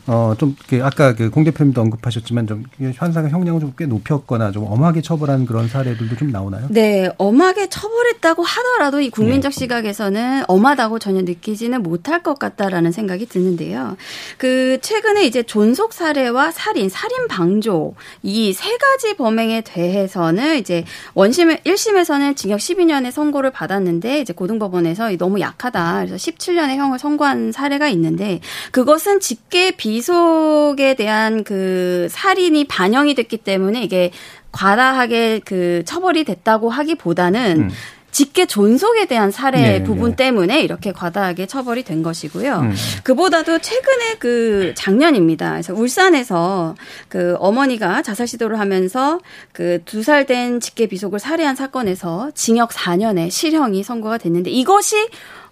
[0.07, 2.63] 어, 좀, 아까 그 공 대표님도 언급하셨지만 좀
[2.95, 6.67] 현상의 형량을 좀 꽤 높였거나 좀 엄하게 처벌한 그런 사례들도 좀 나오나요?
[6.69, 9.59] 네, 엄하게 처벌했다고 하더라도 이 국민적 네.
[9.59, 13.97] 시각에서는 엄하다고 전혀 느끼지는 못할 것 같다라는 생각이 드는데요.
[14.37, 17.93] 그, 최근에 이제 존속 살해와 살인, 살인 방조
[18.23, 25.39] 이 세 가지 범행에 대해서는 이제 원심, 1심에서는 징역 12년의 선고를 받았는데 이제 고등법원에서 너무
[25.39, 26.05] 약하다.
[26.05, 28.39] 그래서 17년의 형을 선고한 사례가 있는데
[28.71, 34.11] 그것은 직계 비 이속에 대한 그 살인이 반영이 됐기 때문에 이게
[34.51, 37.69] 과다하게 그 처벌이 됐다고 하기보다는 음.
[38.09, 40.15] 직계 존속에 대한 사례 네, 부분 네.
[40.15, 42.59] 때문에 이렇게 과다하게 처벌이 된 것이고요.
[42.61, 42.73] 음.
[43.03, 45.51] 그보다도 최근에 그 작년입니다.
[45.51, 46.73] 그래서 울산에서
[47.09, 49.19] 그 어머니가 자살 시도를 하면서
[49.51, 55.09] 그 두 살 된 직계 비속을 살해한 사건에서 징역 4년의 실형이 선고가 됐는데 이것이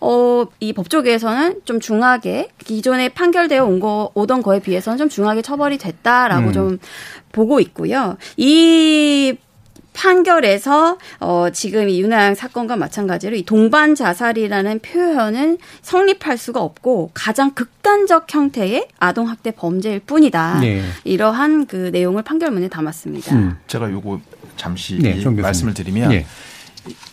[0.08, 5.80] 어, 이 법조계에서는 좀 중하게 기존에 판결되어 온 거, 오던 거에 비해서는 좀 중하게 처벌이
[5.80, 6.54] 됐다라고 음.
[6.54, 6.80] 좀
[7.32, 8.16] 보고 있고요.
[8.38, 9.36] 이
[9.94, 17.52] 판결에서 어 지금 이 윤아양 사건과 마찬가지로 이 동반 자살이라는 표현은 성립할 수가 없고 가장
[17.52, 20.60] 극단적 형태의 아동 학대 범죄일 뿐이다.
[20.60, 20.84] 네.
[21.06, 23.36] 이러한 그 내용을 판결문에 담았습니다.
[23.36, 23.58] 음.
[23.68, 24.20] 제가 요거
[24.58, 26.26] 잠시 네, 말씀을 드리면 네.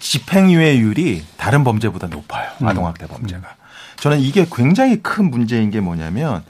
[0.00, 2.50] 집행유예율이 다른 범죄보다 높아요.
[2.60, 2.68] 음.
[2.68, 3.56] 아동학대 범죄가.
[3.96, 6.42] 저는 이게 굉장히 큰 문제인 게 뭐냐면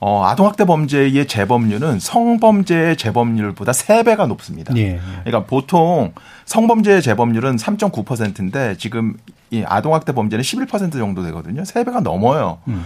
[0.00, 4.74] 어, 아동학대 범죄의 재범률은 성범죄의 재범률보다 3배가 높습니다.
[4.76, 4.98] 예.
[5.24, 6.14] 그러니까 보통
[6.46, 9.16] 성범죄의 재범률은 3.9%인데 지금
[9.50, 11.62] 이 아동학대 범죄는 11% 정도 되거든요.
[11.62, 12.60] 3배가 넘어요.
[12.68, 12.84] 음.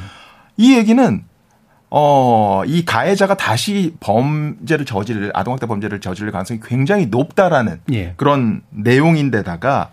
[0.57, 1.25] 이 얘기는
[1.91, 8.15] 어, 이 가해자가 다시 범죄를 저지를, 아동학대 범죄를 저지를 가능성이 굉장히 높다라는 예.
[8.17, 9.91] 그런 내용인데다가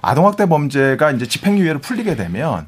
[0.00, 2.66] 아동학대 범죄가 이제 집행유예를 풀리게 되면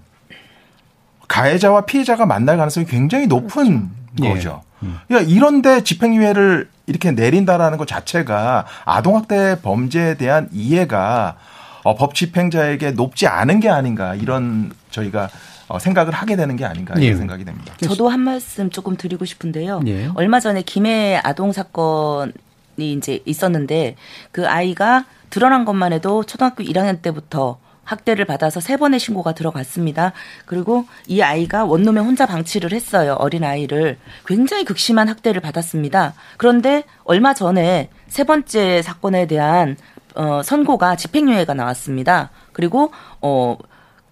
[1.29, 4.35] 가해자와 피해자가 만날 가능성이 굉장히 높은 그렇죠.
[4.35, 4.63] 거죠.
[4.83, 4.87] 예.
[4.87, 4.99] 음.
[5.09, 11.37] 그러니까 이런데 집행유예를 이렇게 내린다라는 것 자체가 아동학대 범죄에 대한 이해가
[11.85, 15.29] 어, 법 집행자에게 높지 않은 게 아닌가 이런 저희가
[15.69, 17.15] 어, 생각을 하게 되는 게 아닌가 이런 예.
[17.17, 17.75] 생각이 됩니다.
[17.83, 19.81] 저도 한 말씀 조금 드리고 싶은데요.
[19.87, 20.09] 예.
[20.15, 22.33] 얼마 전에 김해 아동 사건이
[22.77, 23.97] 이제 있었는데
[24.31, 30.13] 그 아이가 드러난 것만 해도 초등학교 1학년 때부터 학대를 받아서 세 번의 신고가 들어갔습니다.
[30.47, 33.17] 그리고 이 아이가 원룸에 혼자 방치를 했어요.
[33.19, 36.15] 어린 아이를 굉장히 극심한 학대를 받았습니다.
[36.37, 39.77] 그런데 얼마 전에 세 번째 사건에 대한
[40.15, 42.31] 어 선고가 집행유예가 나왔습니다.
[42.53, 43.59] 그리고 어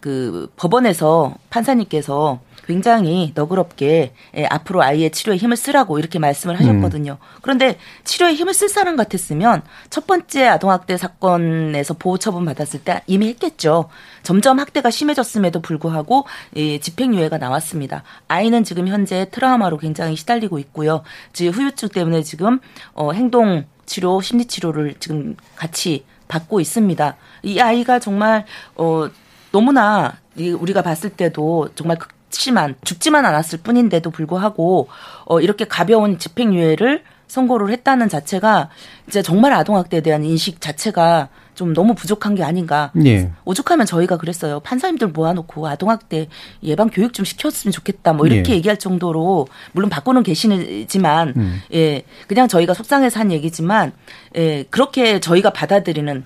[0.03, 7.13] 그 법원에서 판사님께서 굉장히 너그럽게 예, 앞으로 아이의 치료에 힘을 쓰라고 이렇게 말씀을 하셨거든요.
[7.21, 7.39] 음.
[7.41, 13.29] 그런데 치료에 힘을 쓸 사람 같았으면 첫 번째 아동학대 사건에서 보호 처분 받았을 때 이미
[13.29, 13.89] 했겠죠.
[14.23, 18.03] 점점 학대가 심해졌음에도 불구하고 예, 집행유예가 나왔습니다.
[18.27, 21.03] 아이는 지금 현재 트라우마로 굉장히 시달리고 있고요.
[21.33, 22.59] 즉 후유증 때문에 지금
[22.95, 27.17] 어, 행동 치료, 심리 치료를 지금 같이 받고 있습니다.
[27.43, 29.09] 이 아이가 정말 어
[29.53, 34.89] 너무나 우리가 봤을 때도 정말 극심한 죽지만 않았을 뿐인데도 불구하고
[35.27, 38.69] 어 이렇게 가벼운 집행유예를 선고를 했다는 자체가
[39.09, 42.91] 이제 정말 아동학대에 대한 인식 자체가 좀 너무 부족한 게 아닌가.
[43.05, 43.31] 예.
[43.45, 44.61] 오죽하면 저희가 그랬어요.
[44.61, 46.29] 판사님들 모아놓고 아동학대
[46.63, 48.13] 예방 교육 좀 시켰으면 좋겠다.
[48.13, 48.57] 뭐 이렇게 예.
[48.57, 51.63] 얘기할 정도로 물론 바꾸는 계시지만 음.
[51.73, 53.93] 예 그냥 저희가 속상해서 한 얘기지만
[54.37, 56.25] 예 그렇게 저희가 받아들이는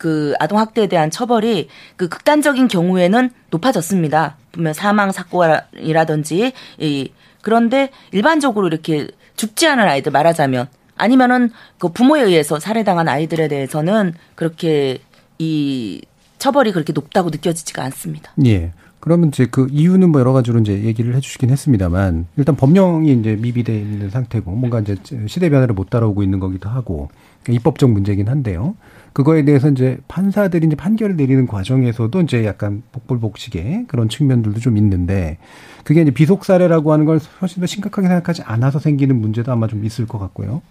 [0.00, 4.38] 그 아동 학대에 대한 처벌이 그 극단적인 경우에는 높아졌습니다.
[4.52, 12.58] 보면 사망 사건이라든지 이 그런데 일반적으로 이렇게 죽지 않은 아이들 말하자면 아니면은 그 부모에 의해서
[12.58, 15.00] 살해당한 아이들에 대해서는 그렇게
[15.38, 16.00] 이
[16.38, 18.32] 처벌이 그렇게 높다고 느껴지지가 않습니다.
[18.46, 18.72] 예.
[19.00, 23.76] 그러면 이제 그 이유는 뭐 여러 가지로 이제 얘기를 해주시긴 했습니다만 일단 법령이 이제 미비돼
[23.76, 27.10] 있는 상태고 뭔가 이제 시대 변화를 못 따라오고 있는 거기도 하고
[27.42, 28.76] 그러니까 입법적 문제긴 한데요.
[29.12, 35.38] 그거에 대해서 이제 판사들이 이제 판결을 내리는 과정에서도 이제 약간 복불복식의 그런 측면들도 좀 있는데
[35.84, 39.84] 그게 이제 비속 사례라고 하는 걸 훨씬 더 심각하게 생각하지 않아서 생기는 문제도 아마 좀
[39.84, 40.62] 있을 것 같고요.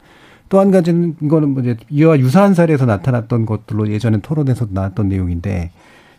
[0.50, 5.72] 또 한 가지는 이거는 뭐 이제 이와 유사한 사례에서 나타났던 것들로 예전에 토론에서도 나왔던 내용인데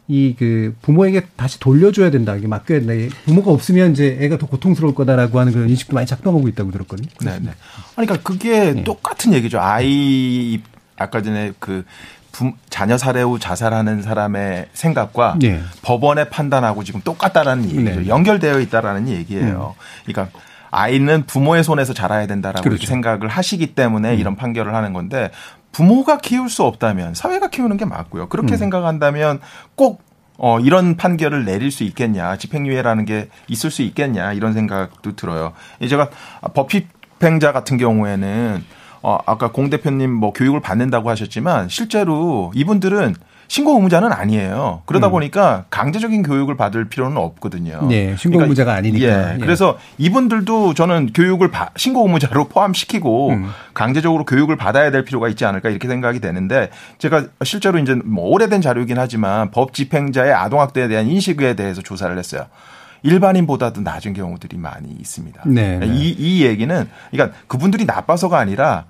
[0.09, 2.35] 이 그 부모에게 다시 돌려줘야 된다.
[2.37, 3.17] 이게 맡겨야 된다.
[3.27, 7.09] 부모가 없으면 이제 애가 더 고통스러울 거다라고 하는 그런 인식도 많이 작동하고 있다고 들었거든요.
[7.25, 7.51] 네, 네.
[7.95, 8.85] 그러니까 그게 네.
[8.85, 9.61] 똑같은 얘기죠.
[9.61, 10.61] 아이
[11.01, 11.85] 아까 전에 그
[12.31, 15.61] 부, 자녀 살해 후 자살하는 사람의 생각과 네.
[15.83, 18.01] 법원의 판단하고 지금 똑같다라는 얘기죠.
[18.01, 18.07] 네.
[18.07, 19.75] 연결되어 있다라는 얘기예요.
[19.77, 19.83] 음.
[20.07, 20.39] 그러니까
[20.71, 22.87] 아이는 부모의 손에서 자라야 된다라고 그렇죠.
[22.87, 24.19] 생각을 하시기 때문에 음.
[24.19, 25.31] 이런 판결을 하는 건데
[25.73, 28.29] 부모가 키울 수 없다면 사회가 키우는 게 맞고요.
[28.29, 28.59] 그렇게 음.
[28.59, 29.41] 생각한다면
[29.75, 30.03] 꼭
[30.43, 35.53] 어, 이런 판결을 내릴 수 있겠냐, 집행유예라는 게 있을 수 있겠냐, 이런 생각도 들어요.
[35.87, 36.09] 제가
[36.55, 38.65] 법집행자 같은 경우에는,
[39.03, 43.15] 어, 아까 공 대표님 뭐 교육을 받는다고 하셨지만, 실제로 이분들은
[43.51, 44.83] 신고 의무자는 아니에요.
[44.87, 45.11] 그러다 음.
[45.11, 47.85] 보니까 강제적인 교육을 받을 필요는 없거든요.
[47.89, 49.05] 네, 신고 그러니까 의무자가 아니니까.
[49.05, 49.39] 예, 예.
[49.41, 53.51] 그래서 이분들도 저는 교육을 바, 신고 의무자로 포함시키고 음.
[53.75, 58.61] 강제적으로 교육을 받아야 될 필요가 있지 않을까 이렇게 생각이 되는데 제가 실제로 이제 뭐 오래된
[58.61, 62.47] 자료이긴 하지만 법 집행자의 아동학대에 대한 인식에 대해서 조사를 했어요.
[63.03, 65.43] 일반인보다도 낮은 경우들이 많이 있습니다.
[65.47, 65.87] 네, 네.
[65.87, 68.87] 이, 이 얘기는 그러니까 그분들이 나빠서가 아니라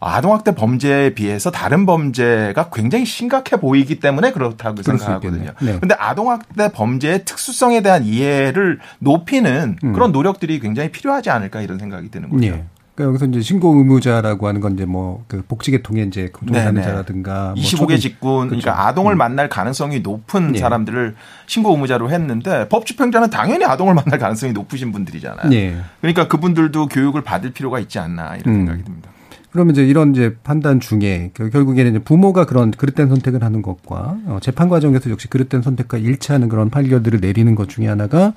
[0.00, 5.52] 아동학대 범죄에 비해서 다른 범죄가 굉장히 심각해 보이기 때문에 그렇다고 생각하거든요.
[5.58, 5.94] 그런데 네.
[5.98, 9.92] 아동학대 범죄의 특수성에 대한 이해를 높이는 음.
[9.92, 12.40] 그런 노력들이 굉장히 필요하지 않을까 이런 생각이 드는 거죠.
[12.40, 12.64] 네.
[12.94, 17.88] 그러니까 여기서 이제 신고 의무자라고 하는 건 이제 뭐 그 복지계통에 이제 동사하는 자라든가 25개
[17.88, 18.88] 뭐 직군 그러니까 그렇죠.
[18.88, 19.18] 아동을 음.
[19.18, 20.58] 만날 가능성이 높은 네.
[20.58, 21.14] 사람들을
[21.46, 25.48] 신고 의무자로 했는데 법 집행자는 당연히 아동을 만날 가능성이 높으신 분들이잖아요.
[25.48, 25.76] 네.
[26.00, 28.58] 그러니까 그분들도 교육을 받을 필요가 있지 않나 이런 음.
[28.60, 29.10] 생각이 듭니다.
[29.52, 34.16] 그러면 이제 이런 이제 판단 중에 그 결국에는 이제 부모가 그런 그릇된 선택을 하는 것과
[34.26, 38.32] 어, 재판 과정에서 역시 그릇된 선택과 일치하는 그런 판결들을 내리는 것 중에 하나가 어,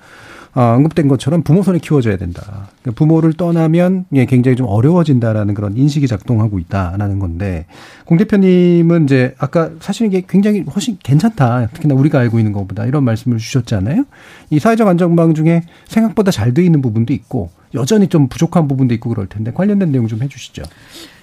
[0.54, 2.70] 언급된 것처럼 부모 손에 키워줘야 된다.
[2.82, 7.66] 그러니까 부모를 떠나면 예, 굉장히 좀 어려워진다라는 그런 인식이 작동하고 있다라는 건데
[8.06, 11.70] 공 대표님은 이제 아까 사실 이게 굉장히 훨씬 괜찮다.
[11.74, 14.06] 특히나 우리가 알고 있는 것보다 이런 말씀을 주셨잖아요.
[14.52, 19.10] 이 사회적 안전망 중에 생각보다 잘 돼 있는 부분도 있고 여전히 좀 부족한 부분도 있고
[19.10, 20.62] 그럴 텐데 관련된 내용 좀 해주시죠.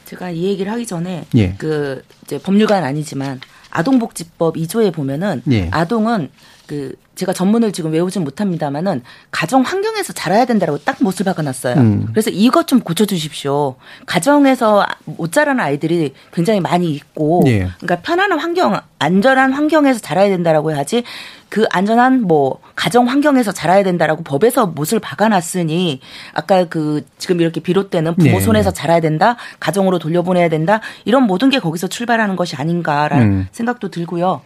[0.07, 1.55] 제가 이 얘기를 하기 전에 예.
[1.57, 3.39] 그 이제 법률가는 아니지만
[3.71, 5.69] 아동복지법 2조에 보면은 예.
[5.71, 6.31] 아동은
[6.71, 9.03] 그 제가 전문을 지금 외우진 못합니다만은
[9.33, 11.75] 가정 환경에서 자라야 된다라고 딱 못을 박아놨어요.
[11.75, 12.07] 음.
[12.13, 13.75] 그래서 이것 좀 고쳐주십시오.
[14.07, 17.71] 가정에서 못 자라는 아이들이 굉장히 많이 있고, 예.
[17.81, 21.03] 그러니까 편안한 환경, 안전한 환경에서 자라야 된다라고 해야지.
[21.51, 26.01] 그 안전한 뭐 가정 환경에서 자라야 된다라고 법에서 못을 박아놨으니
[26.33, 28.41] 아까 그 지금 이렇게 비롯되는 부모 네.
[28.41, 33.49] 손에서 자라야 된다, 가정으로 돌려보내야 된다 이런 모든 게 거기서 출발하는 것이 아닌가라는 음.
[33.51, 34.43] 생각도 들고요.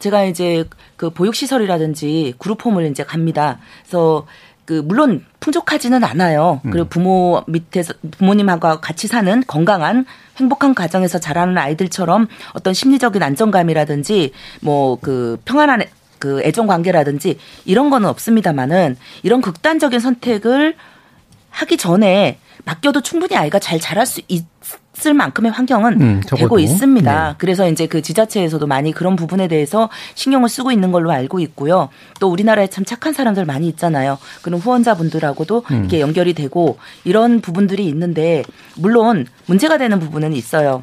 [0.00, 0.64] 제가 이제
[0.96, 3.58] 그 보육시설이라든지 그룹홈을 이제 갑니다.
[3.82, 4.26] 그래서
[4.64, 6.60] 그 물론 풍족하지는 않아요.
[6.66, 6.70] 음.
[6.70, 10.04] 그리고 부모 밑에서 부모님하고 같이 사는 건강한
[10.36, 15.82] 행복한 가정에서 자라는 아이들처럼 어떤 심리적인 안정감이라든지 뭐 그 평안한
[16.18, 20.76] 그 애정 관계라든지 이런 거는 없습니다만은 이런 극단적인 선택을
[21.50, 24.44] 하기 전에 맡겨도 충분히 아이가 잘 자랄 수 있,
[24.98, 27.28] 쓸 만큼의 환경은 음, 되고 있습니다.
[27.28, 27.34] 네.
[27.38, 31.88] 그래서 이제 그 지자체에서도 많이 그런 부분에 대해서 신경을 쓰고 있는 걸로 알고 있고요.
[32.18, 34.18] 또 우리나라에 참 착한 사람들 많이 있잖아요.
[34.42, 35.84] 그런 후원자분들하고도 음.
[35.84, 38.42] 이게 연결이 되고 이런 부분들이 있는데
[38.76, 40.82] 물론 문제가 되는 부분은 있어요.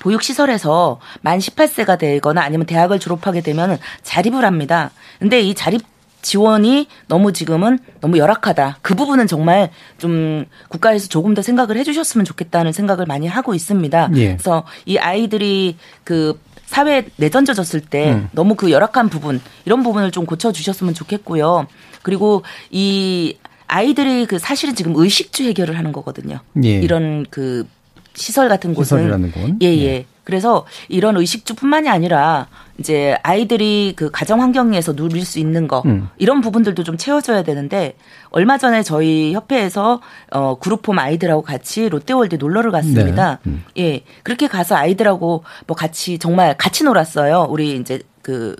[0.00, 4.90] 보육시설에서 만 18세가 되거나 아니면 대학을 졸업하게 되면 자립을 합니다.
[5.18, 5.82] 근데 이 자립
[6.22, 8.78] 지원이 너무 지금은 너무 열악하다.
[8.82, 14.10] 그 부분은 정말 좀 국가에서 조금 더 생각을 해주셨으면 좋겠다는 생각을 많이 하고 있습니다.
[14.16, 14.26] 예.
[14.30, 18.28] 그래서 이 아이들이 그 사회에 내던져졌을 때 음.
[18.32, 21.68] 너무 그 열악한 부분 이런 부분을 좀 고쳐주셨으면 좋겠고요.
[22.02, 23.36] 그리고 이
[23.68, 26.40] 아이들이 그 사실은 지금 의식주 해결을 하는 거거든요.
[26.64, 26.80] 예.
[26.80, 27.68] 이런 그
[28.16, 29.58] 시설 같은 곳은 시설이라는 건.
[29.62, 29.84] 예, 예.
[29.84, 30.06] 예.
[30.24, 32.48] 그래서 이런 의식주뿐만이 아니라
[32.78, 36.08] 이제 아이들이 그 가정 환경에서 누릴 수 있는 거 음.
[36.18, 37.96] 이런 부분들도 좀 채워져야 되는데
[38.30, 40.00] 얼마 전에 저희 협회에서
[40.32, 43.38] 어 그룹홈 아이들하고 같이 롯데월드 놀러를 갔습니다.
[43.44, 43.50] 네.
[43.50, 43.64] 음.
[43.78, 44.02] 예.
[44.24, 47.46] 그렇게 가서 아이들하고 뭐 같이 정말 같이 놀았어요.
[47.48, 48.56] 우리 이제 그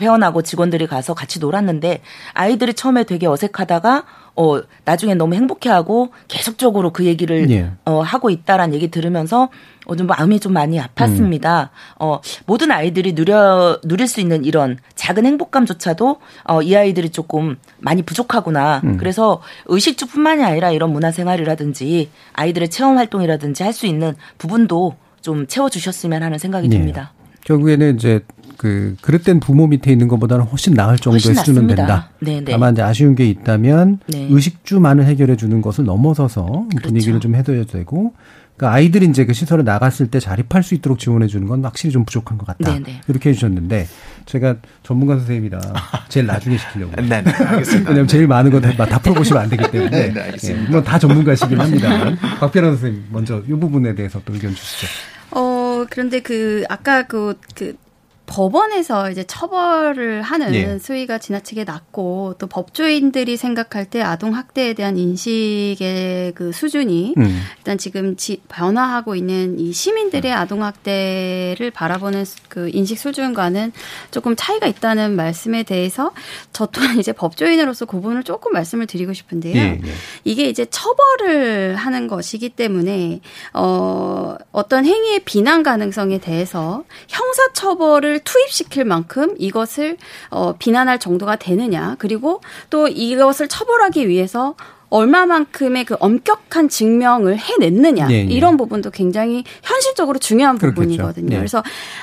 [0.00, 2.00] 회원하고 직원들이 가서 같이 놀았는데
[2.32, 4.04] 아이들이 처음에 되게 어색하다가
[4.36, 7.70] 어 나중에 너무 행복해하고 계속적으로 그 얘기를 예.
[7.84, 9.48] 어 하고 있다라는 얘기 들으면서
[9.86, 11.62] 어, 좀 마음이 좀 많이 아팠습니다.
[11.62, 11.68] 음.
[12.00, 18.02] 어, 모든 아이들이 누려, 누릴 수 있는 이런 작은 행복감조차도 어, 이 아이들이 조금 많이
[18.02, 18.80] 부족하구나.
[18.84, 18.96] 음.
[18.96, 26.22] 그래서 의식주뿐만이 아니라 이런 문화생활이라든지 아이들의 체험 활동이라든지 할 수 있는 부분도 좀 채워 주셨으면
[26.22, 26.78] 하는 생각이 네.
[26.78, 27.12] 듭니다.
[27.44, 28.20] 결국에는 이제
[28.56, 32.10] 그 그릇된 부모 밑에 있는 것보다는 훨씬 나을 정도의 수준은 된다.
[32.20, 32.40] 네네.
[32.40, 32.52] 네.
[32.52, 34.28] 다만 이제 아쉬운 게 있다면 네.
[34.30, 36.88] 의식주만을 해결해 주는 것을 넘어서서 그렇죠.
[36.88, 38.14] 분위기를 좀 해둬야 되고
[38.56, 42.04] 그러니까 아이들이 이제 그 시설에 나갔을 때 자립할 수 있도록 지원해 주는 건 확실히 좀
[42.04, 42.72] 부족한 것 같다.
[42.72, 43.02] 네네.
[43.06, 43.86] 이렇게 해주셨는데
[44.24, 45.60] 제가 전문가 선생님이라
[46.08, 46.92] 제일 나중에 시키려고.
[47.02, 47.90] 네, 네, 알겠습니다.
[47.90, 49.90] 왜냐면 제일 많은 거다 풀어보시면 안 되기 때문에.
[49.90, 50.68] 네, 네 알겠습니다.
[50.68, 52.16] 예, 뭐다 전문가시긴 합니다.
[52.40, 54.86] 박변호 선생님 먼저 이 부분에 대해서 또 의견 주시죠.
[55.32, 57.85] 어 그런데 그 아까 그그 그
[58.26, 60.78] 법원에서 이제 처벌을 하는 예.
[60.78, 67.40] 수위가 지나치게 낮고 또 법조인들이 생각할 때 아동 학대에 대한 인식의 그 수준이 음.
[67.58, 70.36] 일단 지금 지, 변화하고 있는 이 시민들의 음.
[70.36, 73.72] 아동 학대를 바라보는 그 인식 수준과는
[74.10, 76.12] 조금 차이가 있다는 말씀에 대해서
[76.52, 79.56] 저 또한 이제 법조인으로서 그 부분을 조금 말씀을 드리고 싶은데요.
[79.56, 79.92] 예, 예.
[80.24, 83.20] 이게 이제 처벌을 하는 것이기 때문에
[83.54, 89.96] 어 어떤 행위의 비난 가능성에 대해서 형사 처벌을 법을 투입시킬 만큼 이것을
[90.30, 94.54] 어, 비난할 정도가 되느냐 그리고 또 이것을 처벌하기 위해서
[94.88, 98.20] 얼마만큼의 그 엄격한 증명을 해냈느냐 예, 예.
[98.22, 100.58] 이런 부분도 굉장히 현실적으로 중요한.
[100.58, 101.34] 부분이거든요.
[101.34, 101.38] 예.
[101.38, 101.62] 그래서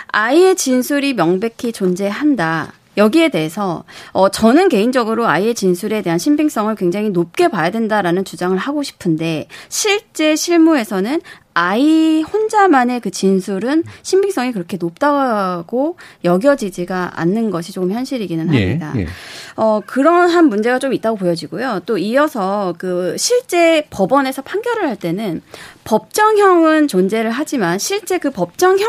[0.09, 2.73] 아이의 진술이 명백히 존재한다.
[2.97, 8.83] 여기에 대해서 어 저는 개인적으로 아이의 진술에 대한 신빙성을 굉장히 높게 봐야 된다라는 주장을 하고
[8.83, 11.21] 싶은데 실제 실무에서는
[11.53, 18.93] 아이 혼자만의 그 진술은 신빙성이 그렇게 높다고 여겨지지가 않는 것이 조금 현실이기는 예, 합니다.
[18.95, 19.07] 예, 예.
[19.55, 21.81] 어, 그러한 문제가 좀 있다고 보여지고요.
[21.85, 25.41] 또 이어서 그 실제 법원에서 판결을 할 때는
[25.83, 28.87] 법정형은 존재를 하지만 실제 그 법정형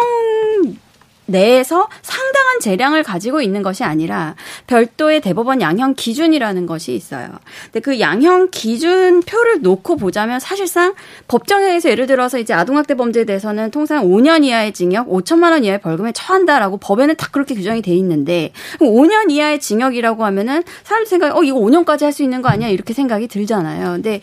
[1.26, 4.34] 내에서 상당한 재량을 가지고 있는 것이 아니라
[4.66, 7.28] 별도의 대법원 양형 기준이라는 것이 있어요.
[7.64, 10.94] 근데 그 양형 기준표를 놓고 보자면 사실상
[11.28, 16.12] 법정에서 예를 들어서 이제 아동학대 범죄에 대해서는 통상 5년 이하의 징역, 5천만 원 이하의 벌금에
[16.12, 21.58] 처한다라고 법에는 다 그렇게 규정이 돼 있는데 5년 이하의 징역이라고 하면은 사람들 생각에 어 이거
[21.58, 23.90] 5년까지 할 수 있는 거 아니야 이렇게 생각이 들잖아요.
[23.94, 24.20] 근데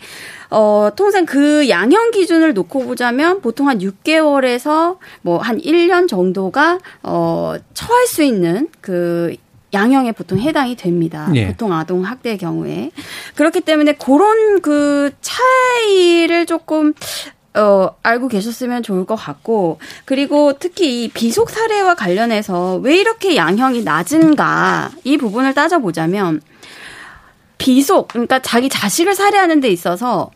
[0.52, 7.54] 어, 통상 그 양형 기준을 놓고 보자면 보통 한 6개월에서 뭐 한 1년 정도가 어,
[7.74, 9.34] 처할 수 있는 그
[9.72, 11.30] 양형에 보통 해당이 됩니다.
[11.34, 11.46] 예.
[11.48, 12.90] 보통 아동 학대의 경우에.
[13.34, 16.92] 그렇기 때문에 그런 그 차이를 조금
[17.54, 23.82] 어, 알고 계셨으면 좋을 것 같고, 그리고 특히 이 비속 사례와 관련해서 왜 이렇게 양형이
[23.84, 26.40] 낮은가, 이 부분을 따져보자면,
[27.58, 30.30] 비속, 그러니까 자기 자식을 살해하는 데 있어서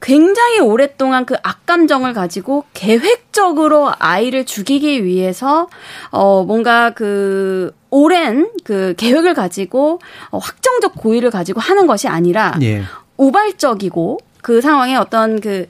[0.00, 5.68] 굉장히 오랫동안 그 악감정을 가지고 계획적으로 아이를 죽이기 위해서
[6.10, 12.82] 어 뭔가 그 오랜 그 계획을 가지고 어, 확정적 고의를 가지고 하는 것이 아니라 예.
[13.16, 15.66] 우발적이고 그 상황에 어떤 그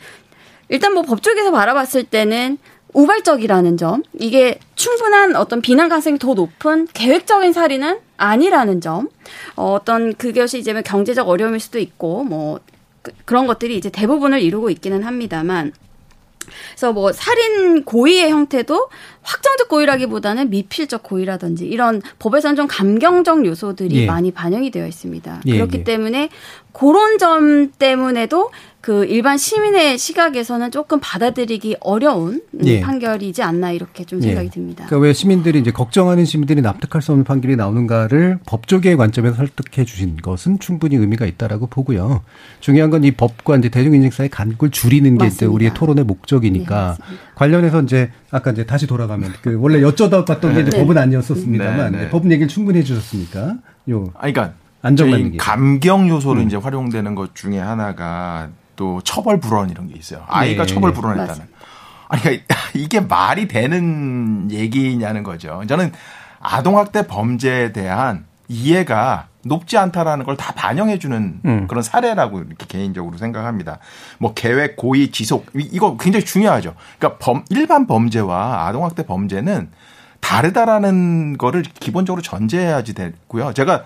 [0.68, 2.58] 일단 뭐 법조계에서 바라봤을 때는
[2.92, 9.08] 우발적이라는 점, 이게 충분한 어떤 비난 가능성이 더 높은 계획적인 살인은 아니라는 점,
[9.56, 12.60] 어, 어떤 그것이 이제 경제적 어려움일 수도 있고, 뭐,
[13.02, 15.72] 그, 그런 것들이 이제 대부분을 이루고 있기는 합니다만
[16.70, 18.88] 그래서 뭐 살인 고의의 형태도
[19.22, 24.06] 확정적 고의라기보다는 미필적 고의라든지 이런 법에서는 좀 감경적 요소들이 예.
[24.06, 25.42] 많이 반영이 되어 있습니다.
[25.46, 25.84] 예, 그렇기 예.
[25.84, 26.30] 때문에
[26.72, 28.50] 그런 점 때문에도
[28.80, 32.80] 그 일반 시민의 시각에서는 조금 받아들이기 어려운 예.
[32.80, 34.50] 판결이지 않나 이렇게 좀 생각이 예.
[34.50, 34.86] 듭니다.
[34.86, 40.16] 그러니까 왜 시민들이 이제 걱정하는 시민들이 납득할 수 없는 판결이 나오는가를 법조계의 관점에서 설득해 주신
[40.16, 42.22] 것은 충분히 의미가 있다라고 보고요.
[42.60, 47.16] 중요한 건 이 법과 이제 대중인식 사이 간극을 줄이는 게 이제 우리의 토론의 목적이니까 네,
[47.34, 50.78] 관련해서 이제 아까 이제 다시 돌아가면 그 원래 여쭤다 봤던 게 이제 네.
[50.78, 52.10] 법은 아니었었습니다만 네, 네.
[52.10, 53.56] 법은 얘기를 충분히 해주셨으니까
[53.90, 54.10] 요.
[54.14, 54.52] 아, 그러니까
[54.82, 56.46] 안정감 감경 요소로 음.
[56.46, 58.50] 이제 활용되는 것 중에 하나가
[58.80, 60.24] 또 처벌 불원 이런 게 있어요.
[60.26, 60.72] 아이가 네.
[60.72, 61.42] 처벌 불원했다는.
[62.08, 65.62] 아니 그러니까 이게 말이 되는 얘기냐는 거죠.
[65.68, 65.92] 저는
[66.40, 71.66] 아동학대 범죄에 대한 이해가 높지 않다라는 걸 다 반영해 주는 음.
[71.68, 73.80] 그런 사례라고 이렇게 개인적으로 생각합니다.
[74.18, 76.74] 뭐 계획, 고의, 지속 이거 굉장히 중요하죠.
[76.98, 79.68] 그러니까 범, 일반 범죄와 아동학대 범죄는
[80.20, 83.52] 다르다라는 거를 기본적으로 전제해야지 되고요.
[83.52, 83.84] 제가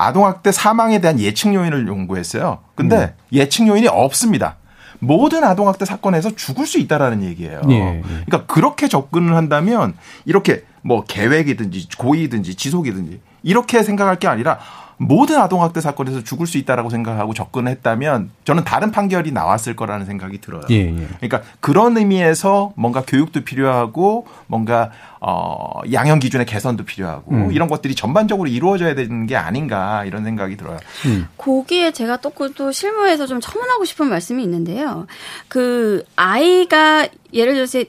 [0.00, 2.60] 아동학대 사망에 대한 예측 요인을 연구했어요.
[2.74, 3.08] 근데 음.
[3.32, 4.56] 예측 요인이 없습니다.
[4.98, 7.60] 모든 아동학대 사건에서 죽을 수 있다라는 얘기예요.
[7.68, 8.02] 예, 예.
[8.02, 9.94] 그러니까 그렇게 접근을 한다면
[10.24, 14.58] 이렇게 뭐 계획이든지 고의든지 지속이든지 이렇게 생각할 게 아니라
[15.02, 20.60] 모든 아동학대 사건에서 죽을 수 있다라고 생각하고 접근했다면 저는 다른 판결이 나왔을 거라는 생각이 들어요.
[20.68, 21.08] 예, 예.
[21.16, 27.52] 그러니까 그런 의미에서 뭔가 교육도 필요하고 뭔가 어 양형 기준의 개선도 필요하고 음.
[27.52, 30.76] 이런 것들이 전반적으로 이루어져야 되는 게 아닌가 이런 생각이 들어요.
[31.06, 31.28] 음.
[31.38, 35.06] 거기에 제가 또, 또 실무에서 좀 첨언하고 싶은 말씀이 있는데요.
[35.48, 37.82] 그 아이가 예를 들어서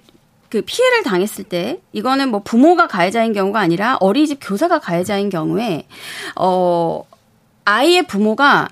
[0.52, 5.88] 그 피해를 당했을 때 이거는 뭐 부모가 가해자인 경우가 아니라 어린이집 교사가 가해자인 경우에
[6.36, 7.04] 어
[7.64, 8.68] 아이의 부모가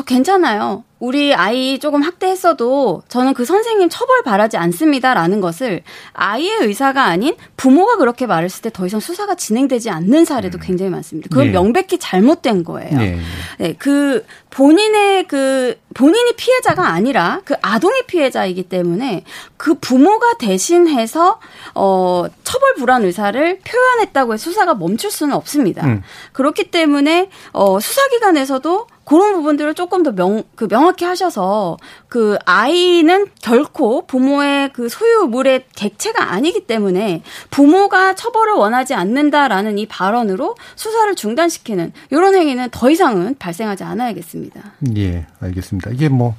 [0.00, 0.84] 저 괜찮아요.
[0.98, 5.82] 우리 아이 조금 학대했어도 저는 그 선생님 처벌 바라지 않습니다라는 것을
[6.12, 10.60] 아이의 의사가 아닌 부모가 그렇게 말했을 때 더 이상 수사가 진행되지 않는 사례도 음.
[10.62, 11.28] 굉장히 많습니다.
[11.30, 11.52] 그건 네.
[11.52, 12.98] 명백히 잘못된 거예요.
[12.98, 13.18] 네.
[13.58, 13.74] 네.
[13.78, 19.24] 그 본인의 그 본인이 피해자가 아니라 그 아동이 피해자이기 때문에
[19.56, 21.40] 그 부모가 대신해서
[21.74, 25.84] 어 처벌 불안 의사를 표현했다고 해서 수사가 멈출 수는 없습니다.
[25.86, 26.02] 음.
[26.32, 31.76] 그렇기 때문에 어 수사기관에서도 그런 부분들을 조금 더 명, 그 명확히 하셔서
[32.08, 40.54] 그 아이는 결코 부모의 그 소유물의 객체가 아니기 때문에 부모가 처벌을 원하지 않는다라는 이 발언으로
[40.76, 44.60] 수사를 중단시키는 이런 행위는 더 이상은 발생하지 않아야겠습니다.
[44.96, 45.90] 예, 알겠습니다.
[45.90, 46.34] 이게 뭐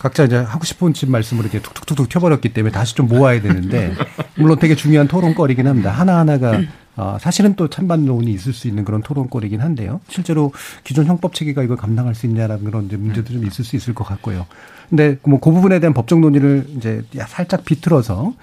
[0.00, 3.94] 각자 이제 하고 싶은 집 말씀으로 이렇게 툭툭툭툭 켜버렸기 때문에 다시 좀 모아야 되는데
[4.36, 5.90] 물론 되게 중요한 토론거리긴 합니다.
[5.90, 6.60] 하나 하나가
[6.94, 10.00] 어, 사실은 또 찬반론이 있을 수 있는 그런 토론거리긴 한데요.
[10.08, 10.52] 실제로
[10.84, 14.46] 기존 형법 체계가 이걸 감당할 수 있냐라는 그런 문제도 좀 있을 수 있을 것 같고요.
[14.90, 18.34] 근데 뭐그 부분에 대한 법적 논의를 이제 살짝 비틀어서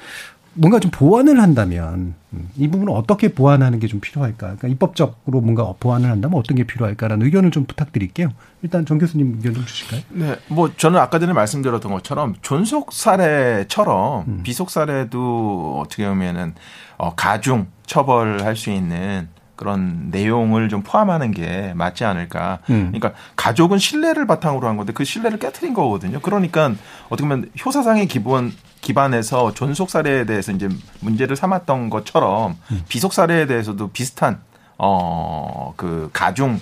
[0.53, 4.37] 뭔가 좀 보완을 한다면 음, 이 부분을 어떻게 보완하는 게 좀 필요할까?
[4.37, 8.29] 그러니까 입법적으로 뭔가 보완을 한다면 어떤 게 필요할까라는 의견을 좀 부탁드릴게요.
[8.61, 10.01] 일단 정 교수님 의견 좀 주실까요?
[10.09, 14.39] 네, 뭐 저는 아까 전에 말씀드렸던 것처럼 존속 사례처럼 음.
[14.43, 16.53] 비속 사례도 어떻게 보면은
[16.97, 19.27] 어, 가중 처벌할 수 있는
[19.59, 22.59] 그런 내용을 좀 포함하는 게 맞지 않을까.
[22.69, 22.93] 음.
[22.93, 26.21] 그러니까 가족은 신뢰를 바탕으로 한 건데 그 신뢰를 깨뜨린 거거든요.
[26.21, 26.71] 그러니까
[27.09, 30.69] 어떻게 보면 효사상의 기본 기반에서 존속 사례에 대해서 이제
[31.01, 32.83] 문제를 삼았던 것처럼 음.
[32.87, 34.39] 비속 사례에 대해서도 비슷한
[34.77, 36.57] 어그 가중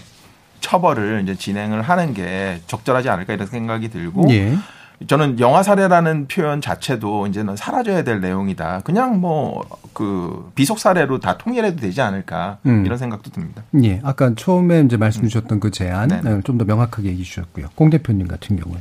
[0.59, 4.57] 처벌을 이제 진행을 하는 게 적절하지 않을까 이런 생각이 들고 예.
[5.05, 8.81] 저는 영화 사례라는 표현 자체도 이제는 사라져야 될 내용이다.
[8.83, 12.85] 그냥 뭐 그 비속 사례로 다 통일해도 되지 않을까 음.
[12.85, 13.63] 이런 생각도 듭니다.
[13.83, 17.69] 예, 아까 처음에 이제 말씀 주셨던 그 제안 네, 좀더 명확하게 얘기해 주셨고요.
[17.73, 18.79] 공 대표님 같은 경우는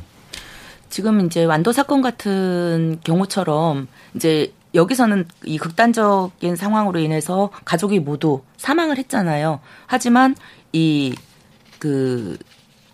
[0.89, 8.99] 지금 이제 완도 사건 같은 경우처럼 이제 여기서는 이 극단적인 상황으로 인해서 가족이 모두 사망을
[8.99, 9.59] 했잖아요.
[9.87, 10.35] 하지만
[10.71, 11.15] 이
[11.79, 12.37] 그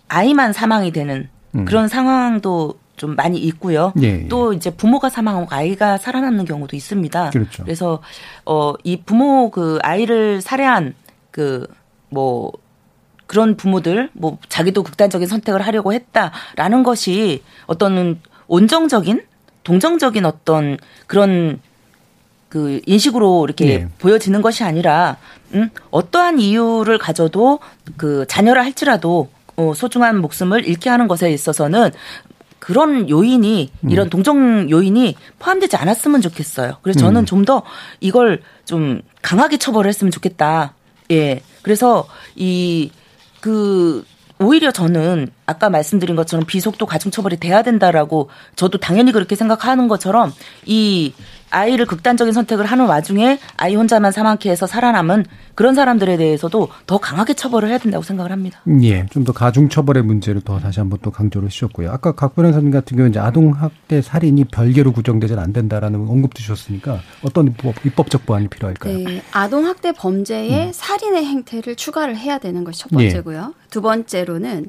[0.08, 1.64] 아이만 사망이 되는 음.
[1.64, 3.92] 그런 상황도 좀 많이 있고요.
[4.00, 4.28] 예, 예.
[4.28, 7.30] 또 이제 부모가 사망하고 아이가 살아남는 경우도 있습니다.
[7.30, 7.64] 그렇죠.
[7.64, 8.00] 그래서
[8.44, 10.94] 어 이 부모 그 아이를 살해한
[11.30, 12.52] 그뭐
[13.26, 19.22] 그런 부모들 뭐 자기도 극단적인 선택을 하려고 했다라는 것이 어떤 온정적인
[19.64, 20.76] 동정적인 어떤
[21.06, 21.60] 그런
[22.48, 23.88] 그 인식으로 이렇게 네.
[23.98, 25.16] 보여지는 것이 아니라
[25.54, 27.58] 음 어떠한 이유를 가져도
[27.96, 31.90] 그 자녀를 할지라도 어, 소중한 목숨을 잃게 하는 것에 있어서는
[32.64, 33.90] 그런 요인이 음.
[33.90, 36.78] 이런 동정 요인이 포함되지 않았으면 좋겠어요.
[36.80, 37.26] 그래서 저는 음.
[37.26, 37.62] 좀더
[38.00, 40.74] 이걸 좀 강하게 처벌을 했으면 좋겠다.
[41.10, 41.42] 예.
[41.62, 42.06] 그래서
[42.36, 42.90] 이
[43.44, 44.06] 그
[44.38, 50.32] 오히려 저는 아까 말씀드린 것처럼 비속도 가중처벌이 돼야 된다라고 저도 당연히 그렇게 생각하는 것처럼
[50.64, 51.12] 이
[51.54, 55.24] 아이를 극단적인 선택을 하는 와중에 아이 혼자만 사망케 해서 살아남은
[55.54, 58.60] 그런 사람들에 대해서도 더 강하게 처벌을 해야 된다고 생각을 합니다.
[58.82, 61.90] 예, 좀 더 가중 처벌의 문제를 더 다시 한번 또 강조를 해주셨고요.
[61.90, 67.00] 아까 각 변호사님 같은 경우는 이제 아동 학대 살인이 별개로 구정되지는 안 된다라는 언급도 주셨으니까
[67.24, 68.98] 어떤 입법, 입법 적 보완이 필요할까요?
[68.98, 70.72] 네, 아동 학대 범죄에 음.
[70.74, 73.54] 살인의 행태를 추가를 해야 되는 것이 첫 번째고요.
[73.56, 73.64] 예.
[73.70, 74.66] 두 번째로는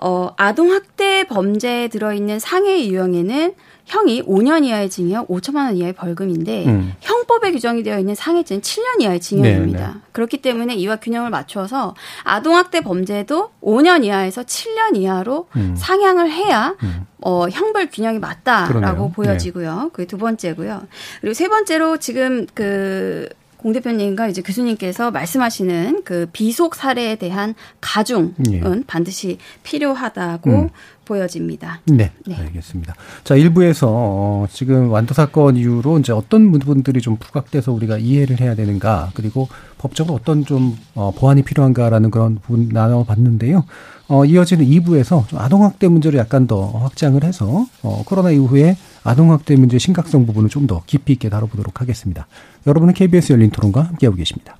[0.00, 6.64] 어, 아동 학대 범죄에 들어있는 상해 유형에는 형이 5년 이하의 징역, 5천만 원 이하의 벌금인데
[6.66, 6.92] 음.
[7.00, 9.78] 형법에 규정이 되어 있는 상해죄는 7년 이하의 징역입니다.
[9.78, 9.92] 네네.
[9.92, 10.00] 네.
[10.12, 15.74] 그렇기 때문에 이와 균형을 맞춰서 아동학대 범죄도 5년 이하에서 7년 이하로 음.
[15.76, 17.06] 상향을 해야 음.
[17.20, 19.12] 어, 형벌 균형이 맞다라고 그러네요.
[19.12, 19.80] 보여지고요.
[19.84, 19.88] 네.
[19.92, 20.82] 그게 두 번째고요.
[21.20, 23.28] 그리고 세 번째로 지금 그
[23.60, 28.62] 공 대표님과 이제 교수님께서 말씀하시는 그 비속 사례에 대한 가중은 예.
[28.86, 30.68] 반드시 필요하다고 음.
[31.04, 31.80] 보여집니다.
[31.84, 32.94] 네, 네, 알겠습니다.
[33.22, 38.54] 자, 일부에서 어, 지금 완도 사건 이후로 이제 어떤 부분들이 좀 부각돼서 우리가 이해를 해야
[38.54, 43.66] 되는가, 그리고 법적으로 어떤 좀 어, 보완이 필요한가라는 그런 부분 나눠봤는데요.
[44.10, 50.26] 어, 이어지는 2부에서 아동학대 문제를 약간 더 확장을 해서 어, 코로나 이후에 아동학대 문제 심각성
[50.26, 52.26] 부분을 좀 더 깊이 있게 다뤄보도록 하겠습니다.
[52.66, 54.56] 여러분은 KBS 열린 토론과 함께하고 계십니다.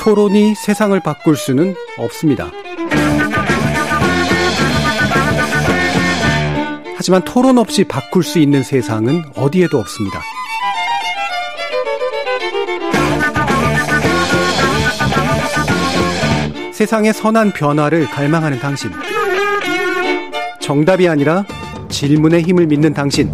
[0.00, 2.50] 토론이 세상을 바꿀 수는 없습니다.
[6.96, 10.20] 하지만 토론 없이 바꿀 수 있는 세상은 어디에도 없습니다.
[16.74, 18.90] 세상의 선한 변화를 갈망하는 당신.
[20.60, 21.44] 정답이 아니라
[21.88, 23.30] 질문의 힘을 믿는 당신.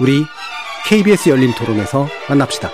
[0.00, 0.24] 우리
[0.88, 2.68] KBS 열린 토론에서 만납시다.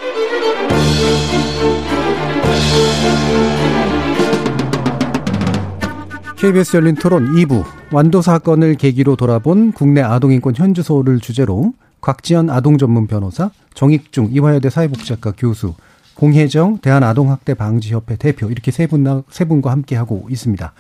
[6.37, 13.07] KBS 열린 토론 2부 완도 사건을 계기로 돌아본 국내 아동인권 현주소를 주제로 곽지연 아동 전문
[13.07, 15.75] 변호사, 정익중 이화여대 사회복지학과 교수,
[16.15, 20.73] 공혜정 대한아동학대 방지협회 대표 이렇게 세 분, 세 분과 함께 하고 있습니다.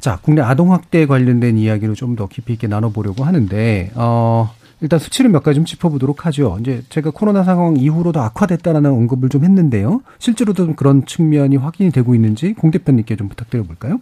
[0.00, 4.50] 자, 국내 아동학대 관련된 이야기를 좀더 깊이 있게 나눠보려고 하는데, 어,
[4.80, 6.58] 일단 수치를 몇 가지 좀 짚어보도록 하죠.
[6.60, 10.02] 이제 제가 코로나 상황 이후로도 악화됐다라는 언급을 좀 했는데요.
[10.18, 14.00] 실제로도 그런 측면이 확인이 되고 있는지 공 대표님께 좀 부탁드려 볼까요?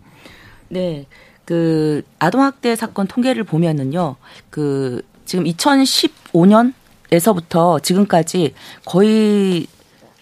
[0.68, 1.07] 네.
[1.44, 4.16] 그 아동학대 사건 통계를 보면은요.
[4.50, 6.72] 그 지금 2015년
[7.12, 9.66] 에서부터 지금까지 거의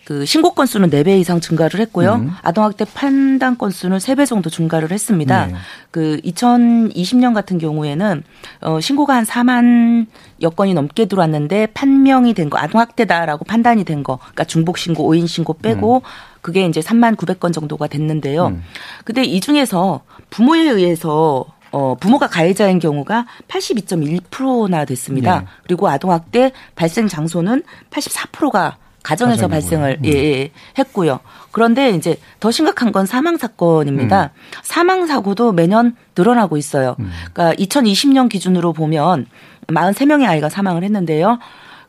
[0.04, 2.14] 그 신고 건수는 4배 이상 증가를 했고요.
[2.14, 2.30] 음.
[2.42, 5.46] 아동학대 판단 건수는 3배 정도 증가를 했습니다.
[5.46, 5.54] 네.
[5.90, 8.24] 그 2020년 같은 경우에는
[8.62, 10.06] 어 신고가 한 4만
[10.42, 15.26] 여 건이 넘게 들어왔는데 판명이 된 거, 아동학대다라고 판단이 된 거, 그러니까 중복 신고, 오인
[15.26, 16.00] 신고 빼고 음.
[16.40, 18.48] 그게 이제 3만 900건 정도가 됐는데요.
[18.48, 18.62] 음.
[19.04, 20.00] 근데 이 중에서
[20.30, 25.40] 부모에 의해서 어, 부모가 가해자인 경우가 82.1%나 됐습니다.
[25.40, 25.46] 네.
[25.62, 30.04] 그리고 아동학대 발생 장소는 84%가 가정에서 발생을 음.
[30.06, 31.20] 예, 예, 했고요.
[31.50, 34.30] 그런데 이제 더 심각한 건 사망 사건입니다.
[34.34, 34.40] 음.
[34.62, 36.96] 사망 사고도 매년 늘어나고 있어요.
[37.00, 37.10] 음.
[37.32, 39.26] 그러니까 2020년 기준으로 보면
[39.68, 41.38] 43명의 아이가 사망을 했는데요.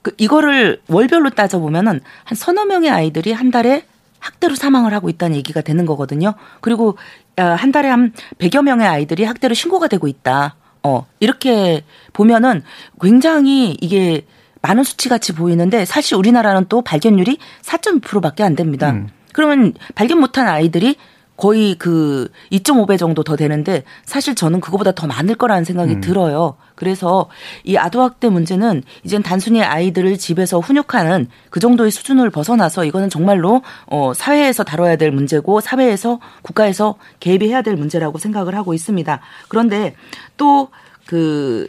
[0.01, 3.85] 그 이거를 월별로 따져 보면은 한 서너 명의 아이들이 한 달에
[4.19, 6.33] 학대로 사망을 하고 있다는 얘기가 되는 거거든요.
[6.61, 6.97] 그리고
[7.35, 10.55] 아, 한 달에 한 100여 명의 아이들이 학대로 신고가 되고 있다.
[10.83, 12.63] 어, 이렇게 보면은
[13.01, 14.25] 굉장히 이게
[14.63, 18.91] 많은 수치 같이 보이는데 사실 우리나라는 또 발견율이 4.2%밖에 안 됩니다.
[18.91, 19.09] 음.
[19.31, 20.95] 그러면 발견 못한 아이들이
[21.35, 26.01] 거의 그 2.5배 정도 더 되는데 사실 저는 그거보다 더 많을 거라는 생각이 음.
[26.01, 26.57] 들어요.
[26.75, 27.27] 그래서
[27.63, 34.13] 이 아동학대 문제는 이젠 단순히 아이들을 집에서 훈육하는 그 정도의 수준을 벗어나서 이거는 정말로 어
[34.13, 39.19] 사회에서 다뤄야 될 문제고 사회에서 국가에서 개입이 해야 될 문제라고 생각을 하고 있습니다.
[39.49, 39.95] 그런데
[40.37, 40.69] 또
[41.05, 41.67] 그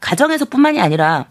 [0.00, 1.26] 가정에서뿐만이 아니라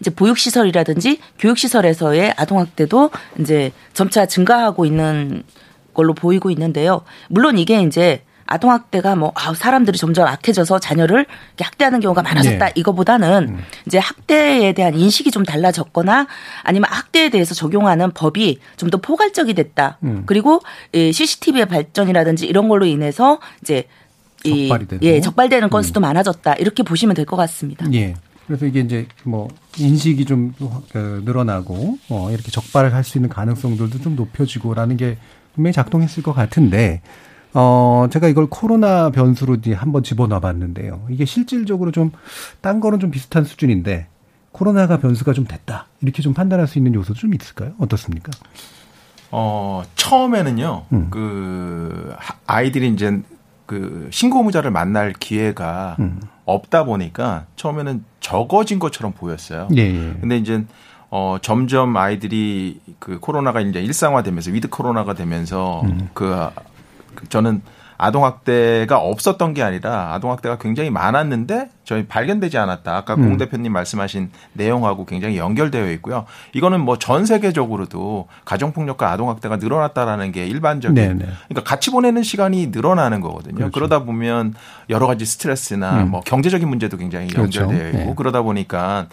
[0.00, 5.42] 이제 보육시설이라든지 교육시설에서의 아동학대도 이제 점차 증가하고 있는
[5.94, 7.02] 걸로 보이고 있는데요.
[7.28, 11.26] 물론 이게 이제 아동학대가 뭐 아, 사람들이 점점 악해져서 자녀를
[11.58, 12.72] 학대하는 경우가 많아졌다 네.
[12.76, 13.64] 이거보다는 음.
[13.86, 16.28] 이제 학대에 대한 인식이 좀 달라졌거나
[16.62, 19.98] 아니면 학대에 대해서 적용하는 법이 좀 더 포괄적이 됐다.
[20.04, 20.22] 음.
[20.26, 20.60] 그리고
[20.92, 23.88] 이 CCTV의 발전이라든지 이런 걸로 인해서 이제
[24.44, 24.70] 이,
[25.02, 26.02] 예, 적발되는 건수도 음.
[26.02, 26.54] 많아졌다.
[26.54, 27.84] 이렇게 보시면 될 것 같습니다.
[27.94, 28.14] 예.
[28.46, 34.16] 그래서 이게 이제 뭐 인식이 좀그 늘어나고 어 이렇게 적발을 할 수 있는 가능성들도 좀
[34.16, 35.18] 높여지고라는 게
[35.54, 37.02] 분명히 작동했을 것 같은데
[37.54, 41.06] 어 제가 이걸 코로나 변수로 한번 집어넣어 봤는데요.
[41.10, 42.12] 이게 실질적으로 좀
[42.60, 44.06] 딴 거는 좀 비슷한 수준인데
[44.52, 45.86] 코로나가 변수가 좀 됐다.
[46.00, 47.72] 이렇게 좀 판단할 수 있는 요소도 좀 있을까요?
[47.78, 48.30] 어떻습니까?
[49.30, 51.08] 어, 처음에는요, 음.
[51.10, 52.14] 그,
[52.46, 53.20] 아이들이 이제
[53.66, 56.20] 그 신고의무자를 만날 기회가 음.
[56.46, 59.68] 없다 보니까 처음에는 적어진 것처럼 보였어요.
[59.76, 60.16] 예, 예.
[60.20, 60.64] 근데 이제
[61.10, 66.08] 어 점점 아이들이 그 코로나가 이제 일상화되면서 위드 코로나가 되면서 음.
[66.14, 66.34] 그,
[67.14, 67.60] 그 저는
[67.98, 72.96] 아동학대가 없었던 게 아니라 아동학대가 굉장히 많았는데 저희 발견되지 않았다.
[72.96, 73.22] 아까 음.
[73.22, 76.26] 공 대표님 말씀하신 내용하고 굉장히 연결되어 있고요.
[76.52, 80.94] 이거는 뭐 전 세계적으로도 가정폭력과 아동학대가 늘어났다라는 게 일반적인.
[80.94, 81.14] 네네.
[81.14, 81.26] 네.
[81.48, 83.54] 그러니까 같이 보내는 시간이 늘어나는 거거든요.
[83.56, 83.72] 그렇죠.
[83.72, 84.54] 그러다 보면
[84.90, 86.10] 여러 가지 스트레스나 음.
[86.10, 87.62] 뭐 경제적인 문제도 굉장히 그렇죠.
[87.62, 88.14] 연결되어 있고 네.
[88.16, 89.06] 그러다 보니까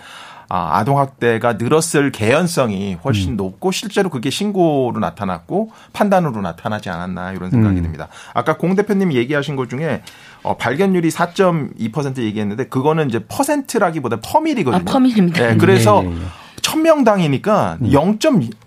[0.56, 3.38] 아, 아동학대가 늘었을 개연성이 훨씬 음.
[3.38, 7.82] 높고 실제로 그게 신고로 나타났고 판단으로 나타나지 않았나 이런 생각이 음.
[7.82, 8.08] 듭니다.
[8.36, 10.04] 아까 공 대표님이 얘기하신 것 중에
[10.44, 14.84] 어, 발견율이 4.2% 얘기했는데 그거는 이제 퍼센트라기보다 퍼밀이거든요.
[14.88, 15.44] 아, 퍼밀입니다.
[15.44, 16.26] 네, 그래서 네, 네, 네.
[16.62, 17.92] 1000명당이니까 음.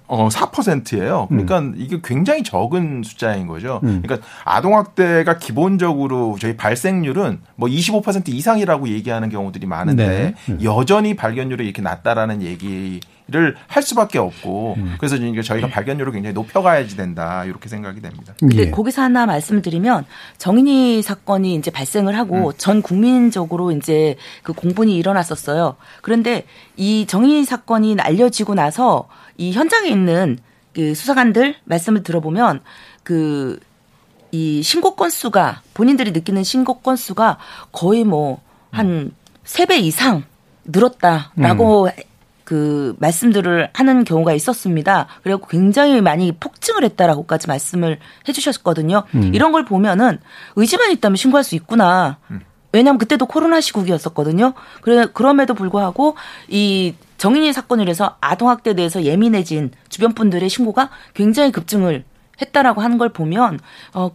[0.08, 1.26] 0.4%예요.
[1.28, 1.74] 그러니까 음.
[1.76, 3.80] 이게 굉장히 적은 숫자인 거죠.
[3.84, 4.02] 음.
[4.02, 10.34] 그러니까 아동 학대가 기본적으로 저희 발생률은 뭐 25% 이상이라고 얘기하는 경우들이 많은데 네.
[10.52, 10.58] 음.
[10.62, 14.94] 여전히 발견율이 이렇게 낮다라는 얘기 를할 수밖에 없고 음.
[14.98, 18.34] 그래서 저희가 발견율을 굉장히 높여가야지 된다 이렇게 생각이 됩니다.
[18.38, 18.70] 근데 예.
[18.70, 20.04] 거기서 하나 말씀드리면
[20.38, 22.52] 정인이 사건이 이제 발생을 하고 음.
[22.56, 25.74] 전 국민적으로 이제 그 공분이 일어났었어요.
[26.02, 26.44] 그런데
[26.76, 29.08] 이 정인이 사건이 알려지고 나서
[29.38, 30.38] 이 현장에 있는
[30.74, 32.60] 그 수사관들 말씀을 들어보면
[33.02, 33.58] 그
[34.32, 37.38] 이 신고 건수가 본인들이 느끼는 신고 건수가
[37.72, 38.40] 거의 뭐
[38.72, 39.12] 한
[39.44, 40.24] 세 배 이상
[40.64, 41.90] 늘었다라고 음.
[42.44, 45.06] 그 말씀들을 하는 경우가 있었습니다.
[45.22, 49.04] 그리고 굉장히 많이 폭증을 했다라고까지 말씀을 해주셨거든요.
[49.14, 49.34] 음.
[49.34, 50.18] 이런 걸 보면은
[50.56, 52.18] 의지만 있다면 신고할 수 있구나.
[52.30, 52.40] 음.
[52.72, 54.52] 왜냐하면 그때도 코로나 시국이었었거든요.
[54.82, 56.16] 그래 그럼에도 불구하고
[56.48, 62.04] 이 정인이 사건을 해서 아동학대에 대해서 예민해진 주변 분들의 신고가 굉장히 급증을
[62.40, 63.58] 했다라고 하는 걸 보면
[63.94, 64.10] 어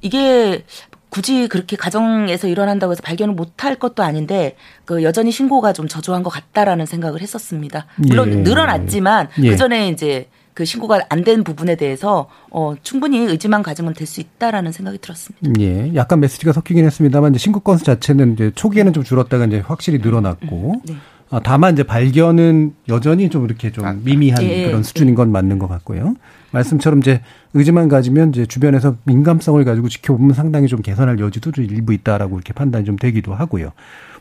[0.00, 0.64] 이게
[1.08, 6.30] 굳이 그렇게 가정에서 일어난다고 해서 발견을 못할 것도 아닌데 그 여전히 신고가 좀 저조한 것
[6.30, 7.86] 같다라는 생각을 했었습니다.
[7.96, 8.36] 물론 예.
[8.36, 9.50] 늘어났지만 예.
[9.50, 14.20] 그 전에 이제 그 신고가 안 된 부분에 대해서 어 충분히 의지만 가지면 될 수
[14.20, 15.60] 있다라는 생각이 들었습니다.
[15.60, 19.98] 예, 약간 메시지가 섞이긴 했습니다만 이제 신고 건수 자체는 이제 초기에는 좀 줄었다가 이제 확실히
[19.98, 20.72] 늘어났고.
[20.74, 20.96] 음, 네.
[21.30, 25.58] 아, 다만 이제 발견은 여전히 좀 이렇게 좀 아, 미미한 예, 그런 수준인 건 맞는
[25.58, 26.14] 것 같고요.
[26.52, 27.20] 말씀처럼 이제
[27.54, 32.52] 의지만 가지면 이제 주변에서 민감성을 가지고 지켜보면 상당히 좀 개선할 여지도 좀 일부 있다라고 이렇게
[32.52, 33.72] 판단이 좀 되기도 하고요.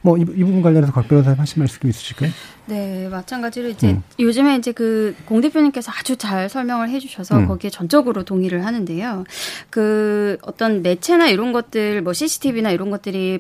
[0.01, 2.31] 뭐 이, 이 부분 관련해서 곽 변호사님 하실 말씀 있으실까요?
[2.67, 4.03] 네, 마찬가지로 이제 음.
[4.19, 7.47] 요즘에 이제 그 공 대표님께서 아주 잘 설명을 해주셔서 음.
[7.47, 9.23] 거기에 전적으로 동의를 하는데요.
[9.69, 13.39] 그 어떤 매체나 이런 것들, 뭐 CCTV나 이런 것들이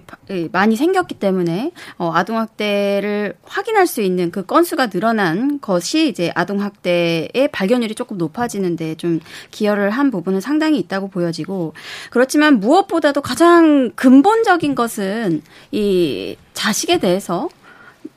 [0.51, 7.95] 많이 생겼기 때문에 어, 아동학대를 확인할 수 있는 그 건수가 늘어난 것이 이제 아동학대의 발견율이
[7.95, 9.19] 조금 높아지는데 좀
[9.51, 11.73] 기여를 한 부분은 상당히 있다고 보여지고
[12.09, 17.49] 그렇지만 무엇보다도 가장 근본적인 것은 이 자식에 대해서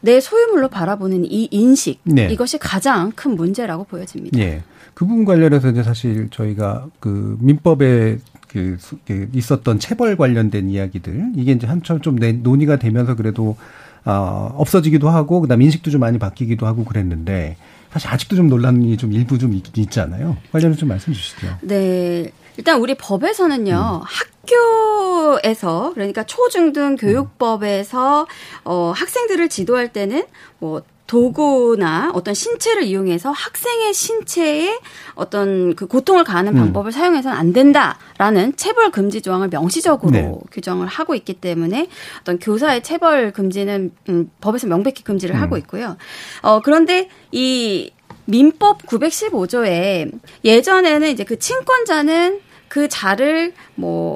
[0.00, 2.28] 내 소유물로 바라보는 이 인식 네.
[2.32, 4.38] 이것이 가장 큰 문제라고 보여집니다.
[4.38, 4.62] 예.
[4.94, 8.18] 그 부분 관련해서 이제 사실 저희가 그 민법에
[8.48, 13.56] 그, 그 있었던 체벌 관련된 이야기들 이게 이제 한참 좀 논의가 되면서 그래도
[14.04, 17.56] 어, 없어지기도 하고 그다음 인식도 좀 많이 바뀌기도 하고 그랬는데
[17.90, 20.36] 사실 아직도 좀 논란이 좀 일부 좀 있, 있잖아요.
[20.52, 21.46] 관련해서 좀 말씀 주시죠.
[21.62, 22.30] 네.
[22.58, 24.02] 일단 우리 법에서는요.
[24.02, 24.06] 음.
[24.44, 28.26] 학교에서 그러니까 초중등 교육법에서
[28.64, 30.24] 어 학생들을 지도할 때는
[30.58, 34.78] 뭐 도구나 어떤 신체를 이용해서 학생의 신체에
[35.14, 36.58] 어떤 그 고통을 가하는 음.
[36.58, 40.30] 방법을 사용해서는 안 된다라는 체벌 금지 조항을 명시적으로 네.
[40.50, 41.88] 규정을 하고 있기 때문에
[42.20, 45.40] 어떤 교사의 체벌 금지는 음, 법에서 명백히 금지를 음.
[45.40, 45.96] 하고 있고요.
[46.42, 47.92] 어 그런데 이
[48.26, 50.10] 민법 915조에
[50.44, 54.14] 예전에는 이제 그 친권자는 그 자를 뭐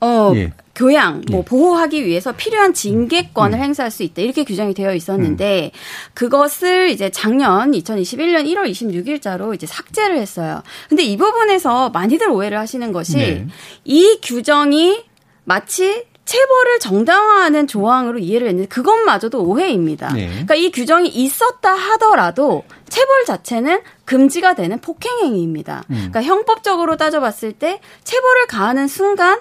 [0.00, 0.52] 어, 예.
[0.74, 1.44] 교양, 뭐 예.
[1.44, 3.62] 보호하기 위해서 필요한 징계권을 음.
[3.62, 5.78] 행사할 수 있다 이렇게 규정이 되어 있었는데 음.
[6.14, 10.62] 그것을 이제 작년 2021년 1월 26일자로 이제 삭제를 했어요.
[10.88, 13.46] 근데 이 부분에서 많이들 오해를 하시는 것이 네.
[13.84, 15.04] 이 규정이
[15.44, 20.12] 마치 체벌을 정당화하는 조항으로 이해를 했는데 그것마저도 오해입니다.
[20.12, 20.28] 네.
[20.28, 25.84] 그러니까 이 규정이 있었다 하더라도 체벌 자체는 금지가 되는 폭행 행위입니다.
[25.88, 25.94] 음.
[25.94, 29.40] 그러니까 형법적으로 따져봤을 때 체벌을 가하는 순간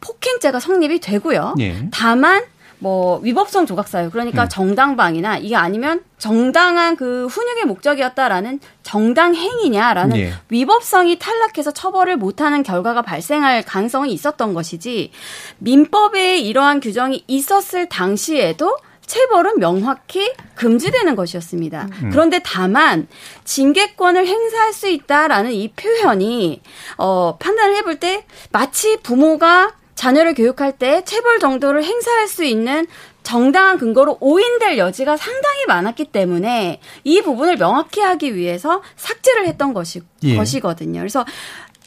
[0.00, 1.54] 폭행죄가 성립이 되고요.
[1.58, 1.86] 네.
[1.92, 2.42] 다만
[2.82, 4.48] 뭐 위법성 조각사유 그러니까 음.
[4.48, 10.32] 정당방위나 이게 아니면 정당한 그 훈육의 목적이었다라는 정당 행위냐라는 예.
[10.48, 15.12] 위법성이 탈락해서 처벌을 못하는 결과가 발생할 가능성이 있었던 것이지
[15.58, 18.76] 민법에 이러한 규정이 있었을 당시에도
[19.06, 21.88] 체벌은 명확히 금지되는 것이었습니다.
[22.02, 22.10] 음.
[22.10, 23.06] 그런데 다만
[23.44, 26.62] 징계권을 행사할 수 있다라는 이 표현이
[26.98, 29.72] 어 판단을 해볼 때 마치 부모가
[30.02, 32.88] 자녀를 교육할 때 체벌 정도를 행사할 수 있는
[33.22, 40.02] 정당한 근거로 오인될 여지가 상당히 많았기 때문에 이 부분을 명확히 하기 위해서 삭제를 했던 것이,
[40.24, 40.36] 예.
[40.36, 40.98] 것이거든요.
[40.98, 41.24] 그래서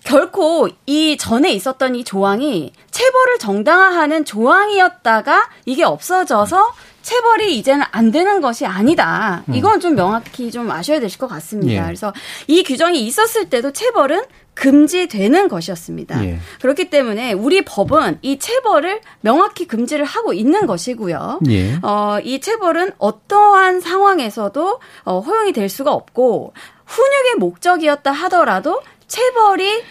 [0.05, 8.39] 결코 이 전에 있었던 이 조항이 체벌을 정당화하는 조항이었다가 이게 없어져서 체벌이 이제는 안 되는
[8.39, 9.43] 것이 아니다.
[9.49, 9.55] 음.
[9.55, 11.82] 이건 좀 명확히 좀 아셔야 되실 것 같습니다.
[11.82, 11.86] 예.
[11.86, 12.13] 그래서
[12.47, 14.24] 이 규정이 있었을 때도 체벌은
[14.56, 16.26] 금지되는 것이었습니다.
[16.26, 16.39] 예.
[16.62, 21.41] 그렇기 때문에 우리 법은 이 체벌을 명확히 금지를 하고 있는 것이고요.
[21.49, 21.76] 예.
[21.84, 26.53] 어, 이 체벌은 어떠한 상황에서도 어, 허용이 될 수가 없고
[26.86, 29.84] 훈육의 목적이었다 하더라도 체벌이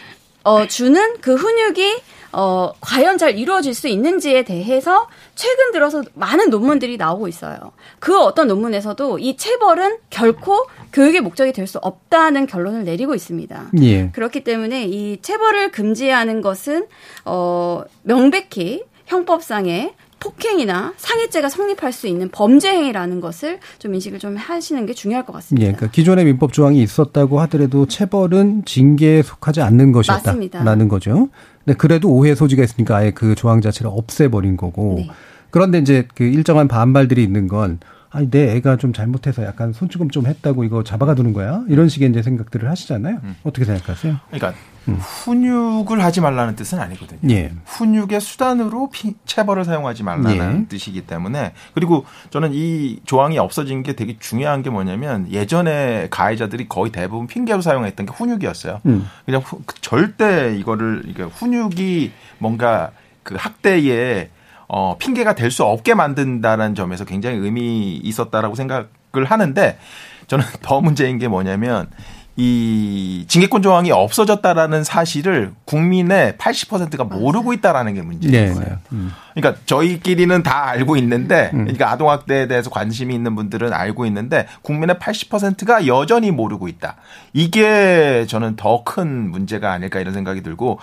[0.42, 1.96] 어, 주는 그 훈육이
[2.36, 7.58] 어, 과연 잘 이루어질 수 있는지에 대해서 최근 들어서 많은 논문들이 나오고 있어요.
[8.00, 13.70] 그 어떤 논문에서도 이 체벌은 결코 교육의 목적이 될 수 없다는 결론을 내리고 있습니다.
[13.82, 14.10] 예.
[14.10, 16.86] 그렇기 때문에 이 체벌을 금지하는 것은
[17.24, 24.84] 어, 명백히 형법상의 폭행이나 상해죄가 성립할 수 있는 범죄 행위라는 것을 좀 인식을 좀 하시는
[24.86, 25.66] 게 중요할 것 같습니다.
[25.66, 31.28] 예, 그러니까 기존의 민법 조항이 있었다고 하더라도 체벌은 징계에 속하지 않는 것이었다라는 거죠.
[31.64, 34.96] 근데 그래도 오해 소지가 있으니까 아예 그 조항 자체를 없애버린 거고.
[34.98, 35.10] 네.
[35.50, 37.78] 그런데 이제 그 일정한 반발들이 있는 건
[38.14, 42.10] 아니 내 애가 좀 잘못해서 약간 손찌검 좀 했다고 이거 잡아가 두는 거야 이런 식의
[42.10, 43.18] 이제 생각들을 하시잖아요.
[43.24, 43.36] 음.
[43.42, 44.20] 어떻게 생각하세요?
[44.30, 44.54] 그러니까
[44.86, 44.94] 음.
[44.94, 47.34] 훈육을 하지 말라는 뜻은 아니거든요.
[47.34, 47.52] 예.
[47.64, 50.68] 훈육의 수단으로 피, 체벌을 사용하지 말라는 예.
[50.68, 56.92] 뜻이기 때문에 그리고 저는 이 조항이 없어진 게 되게 중요한 게 뭐냐면 예전에 가해자들이 거의
[56.92, 58.80] 대부분 핑계로 사용했던 게 훈육이었어요.
[58.86, 59.08] 음.
[59.26, 61.02] 그냥 후, 절대 이거를
[61.32, 62.92] 훈육이 뭔가
[63.24, 64.28] 그 학대에
[64.68, 69.78] 어, 핑계가 될 수 없게 만든다는 점에서 굉장히 의미 있었다라고 생각을 하는데
[70.26, 71.88] 저는 더 문제인 게 뭐냐면
[72.36, 78.68] 이 징계권 조항이 없어졌다라는 사실을 국민의 80%가 모르고 있다라는 게 문제인 네, 거예요.
[78.70, 78.76] 네.
[78.90, 79.12] 음.
[79.34, 81.58] 그러니까 저희끼리는 다 알고 있는데, 음.
[81.60, 86.96] 그러니까 아동 학대에 대해서 관심이 있는 분들은 알고 있는데 국민의 80%가 여전히 모르고 있다.
[87.34, 90.80] 이게 저는 더 큰 문제가 아닐까 이런 생각이 들고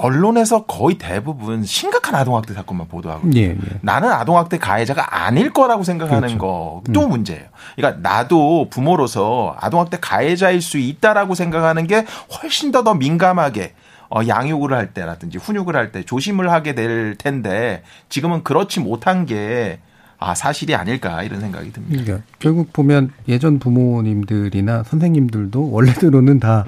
[0.00, 3.58] 언론에서 거의 대부분 심각한 아동학대 사건만 보도하고 예, 예.
[3.82, 6.82] 나는 아동학대 가해자가 아닐 거라고 생각하는 그렇죠.
[6.86, 7.10] 것도 음.
[7.10, 7.44] 문제예요.
[7.76, 12.06] 그러니까 나도 부모로서 아동학대 가해자일 수 있다라고 생각하는 게
[12.40, 13.74] 훨씬 더더 민감하게
[14.08, 19.78] 어, 양육을 할 때라든지 훈육을 할 때 조심을 하게 될 텐데 지금은 그렇지 못한 게
[20.18, 22.02] 아, 사실이 아닐까 이런 생각이 듭니다.
[22.04, 26.64] 그러니까 결국 보면 예전 부모님들이나 선생님들도 원래대로는 다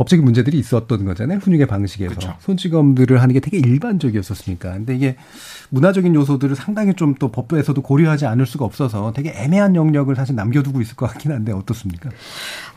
[0.00, 1.40] 법적인 문제들이 있었던 거잖아요.
[1.40, 2.14] 훈육의 방식에서.
[2.14, 2.34] 그렇죠.
[2.40, 4.72] 손찌검들을 하는 게 되게 일반적이었었으니까.
[4.72, 5.16] 근데 이게
[5.68, 10.80] 문화적인 요소들을 상당히 좀 또 법에서도 고려하지 않을 수가 없어서 되게 애매한 영역을 사실 남겨두고
[10.80, 12.08] 있을 것 같긴 한데 어떻습니까?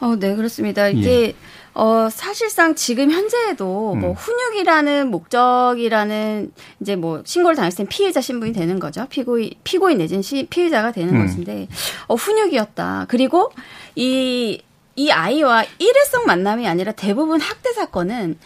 [0.02, 0.90] 어, 네, 그렇습니다.
[0.90, 1.34] 이게 예.
[1.74, 4.02] 어, 사실상 지금 현재에도 음.
[4.02, 6.52] 뭐 훈육이라는 목적이라는
[6.82, 9.06] 이제 뭐 신고를 당했을 땐 피해자 신분이 되는 거죠.
[9.10, 11.26] 피고인, 피고인 내지는 피해자가 되는 음.
[11.26, 11.68] 것인데,
[12.08, 13.06] 어, 훈육이었다.
[13.08, 13.52] 그리고
[13.96, 14.62] 이
[14.96, 18.38] 이 아이와 일회성 만남이 아니라 대부분 학대 사건은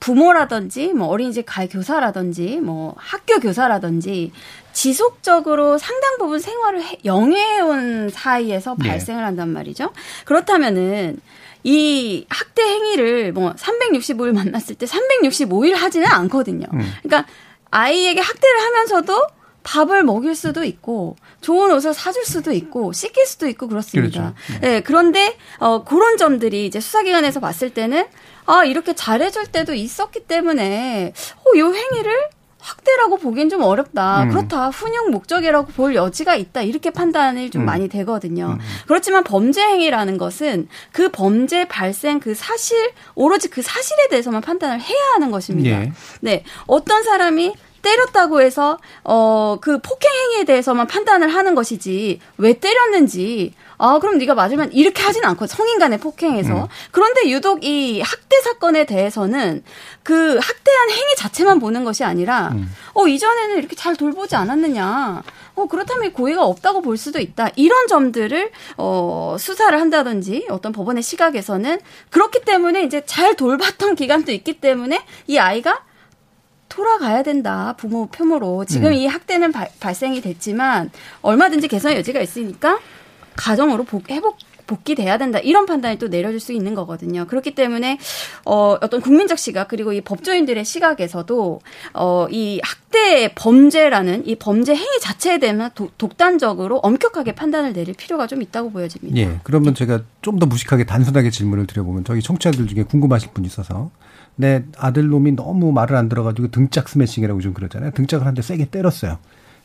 [0.00, 4.32] 부모라든지 뭐 어린이집 가 교사라든지 뭐 학교 교사라든지
[4.74, 8.88] 지속적으로 상당 부분 생활을 해, 영해온 사이에서 네.
[8.90, 9.92] 발생을 한단 말이죠.
[10.26, 11.20] 그렇다면은
[11.62, 16.66] 이 학대 행위를 뭐 365일 만났을 때 365일 하지는 않거든요.
[16.74, 16.80] 음.
[17.02, 17.26] 그러니까
[17.70, 19.22] 아이에게 학대를 하면서도
[19.64, 24.34] 밥을 먹일 수도 있고 좋은 옷을 사줄 수도 있고 씻길 수도 있고 그렇습니다.
[24.46, 24.60] 그렇죠.
[24.60, 24.68] 네.
[24.74, 24.80] 네.
[24.82, 28.06] 그런데 어 그런 점들이 이제 수사기관에서 봤을 때는
[28.46, 31.12] 아 이렇게 잘해줄 때도 있었기 때문에
[31.44, 32.12] 어 요 행위를
[32.60, 34.22] 학대라고 보기엔 좀 어렵다.
[34.24, 34.28] 음.
[34.30, 34.70] 그렇다.
[34.70, 36.62] 훈육 목적이라고 볼 여지가 있다.
[36.62, 37.66] 이렇게 판단이 좀 음.
[37.66, 38.56] 많이 되거든요.
[38.58, 38.58] 음.
[38.86, 44.98] 그렇지만 범죄 행위라는 것은 그 범죄 발생 그 사실 오로지 그 사실에 대해서만 판단을 해야
[45.14, 45.70] 하는 것입니다.
[45.70, 45.92] 예.
[46.22, 46.44] 네.
[46.66, 47.54] 어떤 사람이
[47.84, 54.34] 때렸다고 해서 어 그 폭행 행위에 대해서만 판단을 하는 것이지 왜 때렸는지 아 그럼 네가
[54.34, 56.66] 맞으면 이렇게 하진 않고 성인 간의 폭행에서 음.
[56.90, 59.62] 그런데 유독 이 학대 사건에 대해서는
[60.02, 62.70] 그 학대한 행위 자체만 보는 것이 아니라 음.
[62.94, 65.22] 어 이전에는 이렇게 잘 돌보지 않았느냐
[65.54, 71.80] 어 그렇다면 고의가 없다고 볼 수도 있다 이런 점들을 어 수사를 한다든지 어떤 법원의 시각에서는
[72.10, 75.80] 그렇기 때문에 이제 잘 돌봤던 기간도 있기 때문에 이 아이가
[76.74, 77.74] 돌아가야 된다.
[77.76, 78.64] 부모 표모로.
[78.64, 78.92] 지금 음.
[78.94, 80.90] 이 학대는 바, 발생이 됐지만
[81.22, 82.80] 얼마든지 개선의 여지가 있으니까
[83.36, 87.26] 가정으로 복, 회복 복귀돼야 된다 이런 판단이 또 내려질 수 있는 거거든요.
[87.26, 87.98] 그렇기 때문에
[88.46, 91.60] 어, 어떤 국민적 시각 그리고 이 법조인들의 시각에서도
[91.92, 98.40] 어, 이 학대 범죄라는 이 범죄 행위 자체에 대한 독단적으로 엄격하게 판단을 내릴 필요가 좀
[98.40, 99.16] 있다고 보여집니다.
[99.18, 99.38] 예.
[99.42, 103.90] 그러면 제가 좀 더 무식하게 단순하게 질문을 드려보면 저희 청취자들 중에 궁금하실 분이 있어서
[104.36, 107.90] 내 아들 놈이 너무 말을 안 들어가지고 등짝 스매싱이라고 좀 그러잖아요.
[107.92, 109.18] 등짝을 한 대 세게 때렸어요.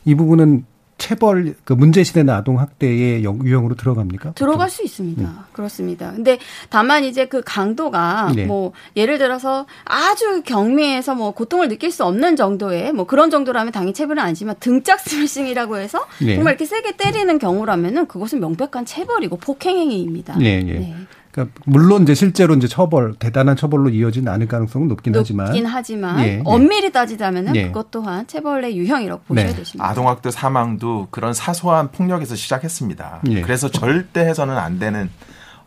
[0.04, 0.64] 이 부분은
[0.96, 4.32] 체벌 그 문제 시대는 아동 학대의 유형으로 들어갑니까?
[4.34, 5.22] 들어갈 수 있습니다.
[5.22, 5.38] 음.
[5.52, 6.12] 그렇습니다.
[6.12, 8.44] 근데 다만 이제 그 강도가 네.
[8.44, 13.94] 뭐 예를 들어서 아주 경미해서 뭐 고통을 느낄 수 없는 정도의 뭐 그런 정도라면 당연히
[13.94, 16.34] 체벌은 아니지만 등짝 스매싱이라고 해서 네.
[16.34, 20.36] 정말 이렇게 세게 때리는 경우라면은 그것은 명백한 체벌이고 폭행 행위입니다.
[20.36, 20.94] 네, 네.
[21.30, 21.32] 네.
[21.32, 26.20] 그러니까 물론 이제 실제로 이제 처벌 대단한 처벌로 이어지는 않을 가능성은 높긴, 하지만 높긴 하지만
[26.20, 26.42] 예, 예.
[26.44, 27.66] 엄밀히 따지자면은 예.
[27.68, 29.54] 그것 또한 체벌의 유형이라고 보셔야 네.
[29.54, 29.88] 되십니다.
[29.88, 33.20] 아동학대 사망도 그런 사소한 폭력에서 시작했습니다.
[33.30, 33.40] 예.
[33.42, 35.08] 그래서 절대 해서는 안 되는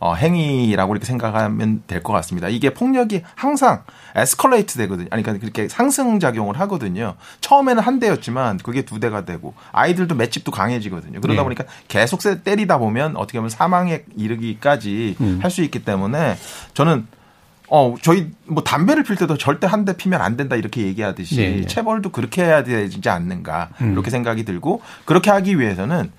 [0.04, 2.50] 어, 행위라고 이렇게 생각하면 될 것 같습니다.
[2.50, 3.84] 이게 폭력이 항상
[4.16, 5.08] 에스컬레이트 되거든요.
[5.12, 7.16] 아니, 그러니까 그렇게 상승작용을 하거든요.
[7.40, 11.22] 처음에는 한 대였지만 그게 두 대가 되고 아이들도 맷집도 강해지거든요.
[11.22, 11.44] 그러다 네.
[11.44, 15.40] 보니까 계속 때리다 보면 어떻게 보면 사망에 이르기까지 음.
[15.42, 16.36] 할수 있기 때문에
[16.74, 17.08] 저는
[17.70, 21.50] 어, 저희 뭐 담배를 필 때도 절대 한 대 피면 안 된다 이렇게 얘기하듯이 네.
[21.62, 21.66] 네.
[21.66, 23.94] 체벌도 그렇게 해야 되지 않는가 음.
[23.94, 26.12] 이렇게 생각이 들고 그렇게 하기 위해서는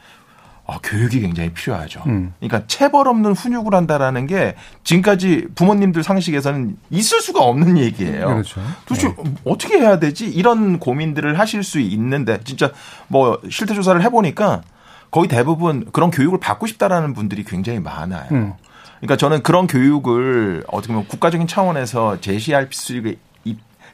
[0.67, 2.03] 어, 교육이 굉장히 필요하죠.
[2.07, 2.33] 음.
[2.41, 8.29] 그러니까 체벌 없는 훈육을 한다라는 게 지금까지 부모님들 상식에서는 있을 수가 없는 얘기예요.
[8.29, 8.63] 그렇죠.
[8.87, 9.35] 도대체 네.
[9.45, 10.27] 어떻게 해야 되지?
[10.27, 12.71] 이런 고민들을 하실 수 있는데 진짜
[13.09, 14.63] 뭐 실태 조사를 해보니까
[15.11, 18.29] 거의 대부분 그런 교육을 받고 싶다라는 분들이 굉장히 많아요.
[18.33, 18.55] 음.
[19.01, 23.19] 그러니까 저는 그런 교육을 어떻게 보면 국가적인 차원에서 제시할 필요가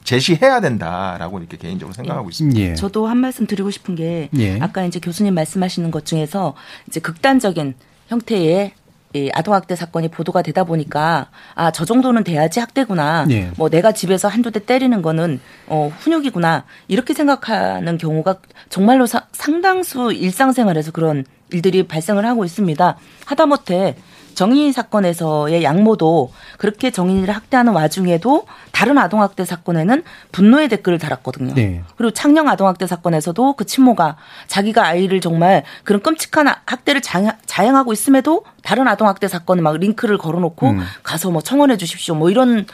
[0.05, 2.31] 제시해야 된다라고 이렇게 개인적으로 생각하고 예.
[2.31, 2.61] 있습니다.
[2.61, 2.75] 예.
[2.75, 4.59] 저도 한 말씀 드리고 싶은 게 예.
[4.61, 6.55] 아까 이제 교수님 말씀하시는 것 중에서
[6.89, 7.75] 이제 극단적인
[8.09, 8.73] 형태의
[9.13, 13.27] 이 아동학대 사건이 보도가 되다 보니까 아 저 정도는 돼야지 학대구나.
[13.31, 13.51] 예.
[13.57, 18.37] 뭐 내가 집에서 한두 대 때리는 거는 어 훈육이구나 이렇게 생각하는 경우가
[18.69, 22.97] 정말로 사, 상당수 일상생활에서 그런 일들이 발생을 하고 있습니다.
[23.27, 23.97] 하다못해
[24.35, 30.03] 정인 사건에서의 양모도 그렇게 정인이를 학대하는 와중에도 다른 아동학대 사건에는
[30.33, 31.55] 분노의 댓글을 달았거든요.
[31.55, 31.83] 네.
[31.97, 34.17] 그리고 창녕 아동학대 사건에서도 그 친모가
[34.47, 40.81] 자기가 아이를 정말 그런 끔찍한 학대를 자행하고 있음에도 다른 아동학대 사건에 막 링크를 걸어놓고 음.
[41.03, 42.15] 가서 뭐 청원해 주십시오.
[42.15, 42.67] 뭐 이런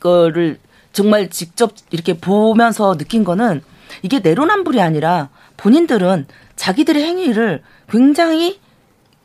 [0.00, 0.58] 거를
[0.92, 3.62] 정말 직접 이렇게 보면서 느낀 거는
[4.02, 8.60] 이게 내로남불이 아니라 본인들은 자기들의 행위를 굉장히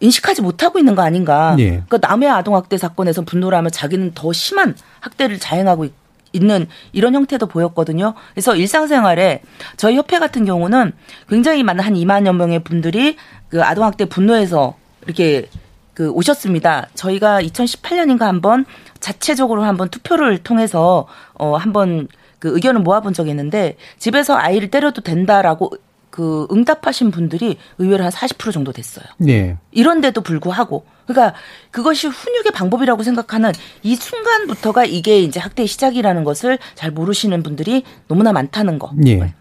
[0.05, 1.55] 인식하지 못하고 있는 거 아닌가.
[1.59, 1.83] 예.
[1.87, 5.87] 그러니까 남의 아동 학대 사건에서 분노를 하면 자기는 더 심한 학대를 자행하고
[6.31, 8.13] 있는 이런 형태도 보였거든요.
[8.33, 9.41] 그래서 일상생활에
[9.77, 10.91] 저희 협회 같은 경우는
[11.29, 13.15] 굉장히 많은 한 2만여 명의 분들이
[13.49, 14.75] 그 아동 학대 분노에서
[15.05, 15.47] 이렇게
[15.93, 16.89] 그 오셨습니다.
[16.93, 18.65] 저희가 2018년인가 한번
[18.99, 22.07] 자체적으로 한번 투표를 통해서 어 한번
[22.39, 25.71] 그 의견을 모아본 적이 있는데 집에서 아이를 때려도 된다라고
[26.15, 29.03] 그 응답하신 분들이 의외로 한 40% 정도 됐어요.
[29.17, 29.57] 네.
[29.71, 31.37] 이런데도 불구하고 그러니까
[31.71, 33.51] 그것이 훈육의 방법이라고 생각하는
[33.83, 38.91] 이 순간부터가 이게 이제 학대의 시작이라는 것을 잘 모르시는 분들이 너무나 많다는 거.
[38.95, 39.33] 네.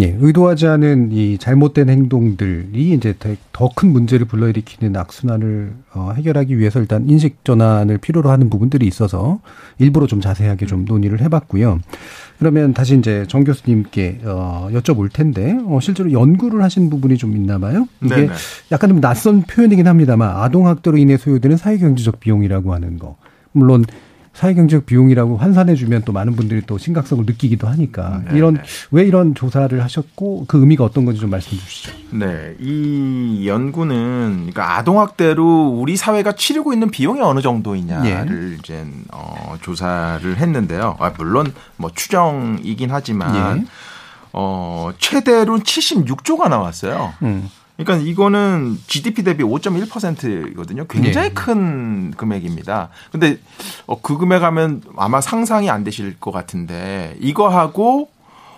[0.00, 3.14] 예, 의도하지 않은 이 잘못된 행동들이 이제
[3.52, 9.40] 더 큰 문제를 불러일으키는 악순환을 어, 해결하기 위해서 일단 인식 전환을 필요로 하는 부분들이 있어서
[9.78, 11.80] 일부러 좀 자세하게 좀 논의를 해봤고요.
[12.38, 17.58] 그러면 다시 이제 정 교수님께 어, 여쭤볼 텐데 어, 실제로 연구를 하신 부분이 좀 있나
[17.58, 17.86] 봐요.
[18.02, 18.28] 이게 네네.
[18.72, 23.16] 약간 좀 낯선 표현이긴 합니다만 아동 학대로 인해 소요되는 사회경제적 비용이라고 하는 거.
[23.52, 23.84] 물론
[24.34, 28.58] 사회경제적 비용이라고 환산해주면 또 많은 분들이 또 심각성을 느끼기도 하니까 네 이런
[28.90, 31.92] 왜 이런 조사를 하셨고 그 의미가 어떤 건지 좀 말씀해 주시죠.
[32.12, 38.56] 네, 이 연구는 그러니까 아동학대로 우리 사회가 치르고 있는 비용이 어느 정도이냐를 네.
[38.58, 40.96] 이제 어, 조사를 했는데요.
[40.98, 43.66] 아, 물론 뭐 추정이긴 하지만 네.
[44.32, 47.12] 어, 최대로 76조가 나왔어요.
[47.22, 47.50] 음.
[47.76, 50.86] 그러니까 이거는 GDP 대비 5.1%거든요.
[50.86, 51.34] 굉장히 네.
[51.34, 52.90] 큰 금액입니다.
[53.10, 53.38] 근데
[53.86, 58.10] 어, 그 금액 하면 아마 상상이 안 되실 것 같은데 이거하고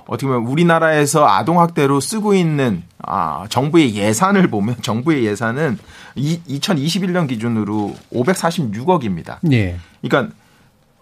[0.07, 5.79] 어떻게 보면 우리나라에서 아동학대로 쓰고 있는 아, 정부의 예산을 보면 정부의 예산은
[6.17, 9.39] 이, 2021년 기준으로 546억입니다.
[9.43, 9.79] 네.
[10.03, 10.35] 그러니까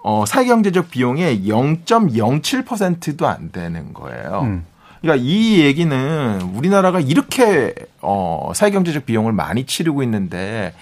[0.05, 4.41] 어, 사회경제적 비용의 0.07%도 안 되는 거예요.
[4.43, 4.65] 음.
[5.03, 10.73] 그러니까 이 얘기는 우리나라가 이렇게 어 사회경제적 비용을 많이 치르고 있는데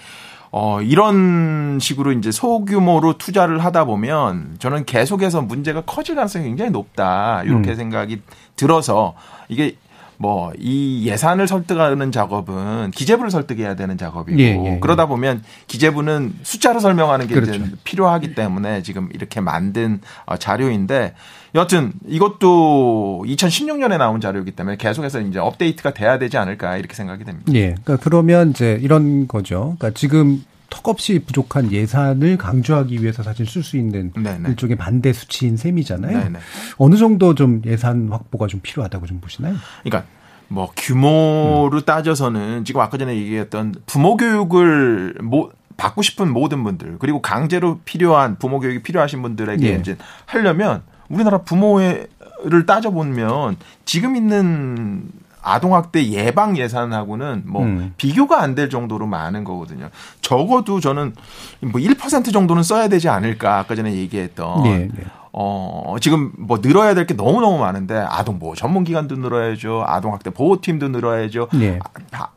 [0.51, 7.41] 어 이런 식으로 이제 소규모로 투자를 하다 보면 저는 계속해서 문제가 커질 가능성이 굉장히 높다.
[7.43, 7.75] 이렇게 음.
[7.75, 8.21] 생각이
[8.55, 9.15] 들어서
[9.49, 9.75] 이게
[10.17, 14.79] 뭐 이 예산을 설득하는 작업은 기재부를 설득해야 되는 작업이고 예, 예, 예.
[14.79, 17.55] 그러다 보면 기재부는 숫자로 설명하는 게 그렇죠.
[17.55, 21.15] 이제 필요하기 때문에 지금 이렇게 만든 어, 자료인데
[21.53, 27.51] 여튼 이것도 2016년에 나온 자료이기 때문에 계속해서 이제 업데이트가 돼야 되지 않을까 이렇게 생각이 됩니다.
[27.53, 27.75] 예.
[27.83, 29.75] 그러니까 그러면 이제 이런 거죠.
[29.77, 34.49] 그러니까 지금 턱없이 부족한 예산을 강조하기 위해서 사실 쓸 수 있는 네네.
[34.49, 36.17] 일종의 반대 수치인 셈이잖아요.
[36.17, 36.39] 네네.
[36.77, 39.55] 어느 정도 좀 예산 확보가 좀 필요하다고 좀 보시나요?
[39.83, 40.09] 그러니까
[40.47, 41.81] 뭐 규모로 음.
[41.85, 48.37] 따져서는 지금 아까 전에 얘기했던 부모 교육을 뭐 받고 싶은 모든 분들 그리고 강제로 필요한
[48.37, 49.75] 부모 교육이 필요하신 분들에게 예.
[49.75, 52.07] 이제 하려면 우리나라 부모를
[52.65, 55.03] 따져보면 지금 있는
[55.43, 57.93] 아동학대 예방 예산하고는 뭐 음.
[57.97, 59.89] 비교가 안 될 정도로 많은 거거든요.
[60.21, 61.15] 적어도 저는
[61.61, 64.63] 뭐 1% 정도는 써야 되지 않을까 아까 전에 얘기했던.
[64.63, 65.03] 네, 네.
[65.33, 69.83] 어, 지금 뭐 늘어야 될 게 너무너무 많은데 아동보호 전문기관도 늘어야죠.
[69.87, 71.47] 아동학대 보호팀도 늘어야죠.
[71.53, 71.79] 네.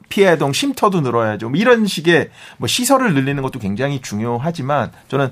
[0.09, 1.51] 피해 아동 쉼터도 늘어야죠.
[1.51, 5.31] 뭐 이런 식의 뭐 시설을 늘리는 것도 굉장히 중요하지만 저는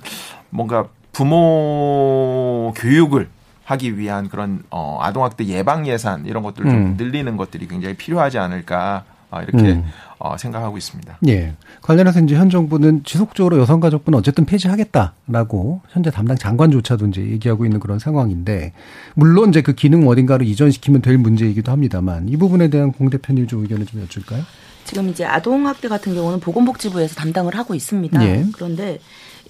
[0.50, 3.28] 뭔가 부모 교육을
[3.64, 6.94] 하기 위한 그런 어 아동학대 예방 예산 이런 것들을 좀 음.
[6.98, 9.84] 늘리는 것들이 굉장히 필요하지 않을까 어, 이렇게 음.
[10.18, 11.18] 어, 생각하고 있습니다.
[11.28, 11.54] 예.
[11.80, 17.98] 관련해서 이제 현 정부는 지속적으로 여성가족부는 어쨌든 폐지하겠다라고 현재 담당 장관조차도 이제 얘기하고 있는 그런
[17.98, 18.72] 상황인데
[19.14, 23.62] 물론 이제 그 기능 어딘가로 이전시키면 될 문제이기도 합니다만 이 부분에 대한 공 대표님 좀
[23.62, 24.42] 의견을 좀 여쭐까요?
[24.84, 28.24] 지금 이제 아동학대 같은 경우는 보건복지부에서 담당을 하고 있습니다.
[28.24, 28.46] 예.
[28.52, 28.98] 그런데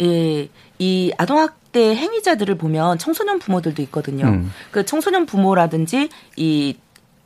[0.00, 4.26] 예, 이 아동학대 행위자들을 보면 청소년 부모들도 있거든요.
[4.26, 4.52] 음.
[4.70, 6.76] 그 청소년 부모라든지 이,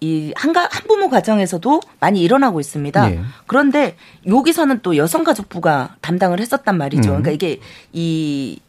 [0.00, 3.12] 이 한가, 한부모 가정에서도 많이 일어나고 있습니다.
[3.12, 3.20] 예.
[3.46, 3.96] 그런데
[4.26, 7.10] 여기서는 또 여성가족부가 담당을 했었단 말이죠.
[7.10, 7.22] 음.
[7.22, 7.60] 그러니까 이게
[7.92, 8.60] 이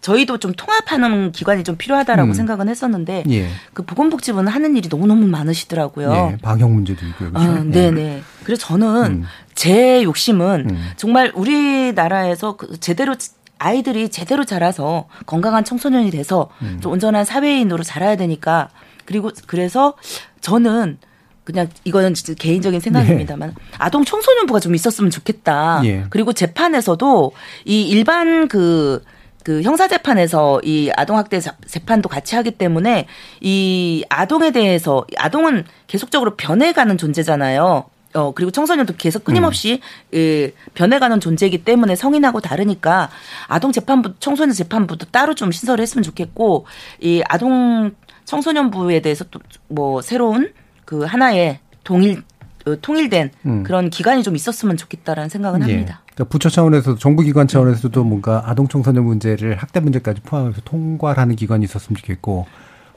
[0.00, 2.34] 저희도 좀 통합하는 기관이 좀 필요하다라고 음.
[2.34, 3.48] 생각은 했었는데 예.
[3.72, 6.32] 그 보건복지부는 하는 일이 너무 너무 많으시더라고요.
[6.32, 7.30] 예, 방역 문제도 있고요.
[7.32, 7.50] 그렇죠?
[7.50, 8.22] 아, 네네.
[8.44, 9.24] 그래서 저는 음.
[9.54, 10.90] 제 욕심은 음.
[10.96, 13.14] 정말 우리나라에서 그 제대로
[13.58, 16.78] 아이들이 제대로 자라서 건강한 청소년이 돼서 음.
[16.82, 18.70] 좀 온전한 사회인으로 자라야 되니까
[19.04, 19.94] 그리고 그래서
[20.40, 20.98] 저는
[21.44, 23.54] 그냥 이거는 진짜 개인적인 생각입니다만 네.
[23.78, 25.82] 아동 청소년부가 좀 있었으면 좋겠다.
[25.84, 26.04] 예.
[26.10, 27.32] 그리고 재판에서도
[27.64, 29.04] 이 일반 그그
[29.42, 33.06] 그 형사 재판에서 이 아동 학대 재판도 같이 하기 때문에
[33.40, 37.86] 이 아동에 대해서 아동은 계속적으로 변해가는 존재잖아요.
[38.14, 39.80] 어 그리고 청소년도 계속 끊임없이
[40.12, 40.16] 음.
[40.18, 43.08] 예, 변해가는 존재이기 때문에 성인하고 다르니까
[43.48, 46.66] 아동 재판부 청소년 재판부도 따로 좀 신설을 했으면 좋겠고
[47.00, 47.92] 이 아동
[48.24, 49.40] 청소년부에 대해서 또
[49.72, 50.52] 뭐 새로운
[50.84, 52.22] 그 하나의 동일
[52.66, 53.62] 어, 통일된 음.
[53.64, 55.72] 그런 기관이 좀 있었으면 좋겠다라는 생각은 예.
[55.72, 56.02] 합니다.
[56.14, 61.96] 그러니까 부처 차원에서도 정부기관 차원에서도 뭔가 아동 청소년 문제를 학대 문제까지 포함해서 통과하는 기관이 있었으면
[61.96, 62.46] 좋겠고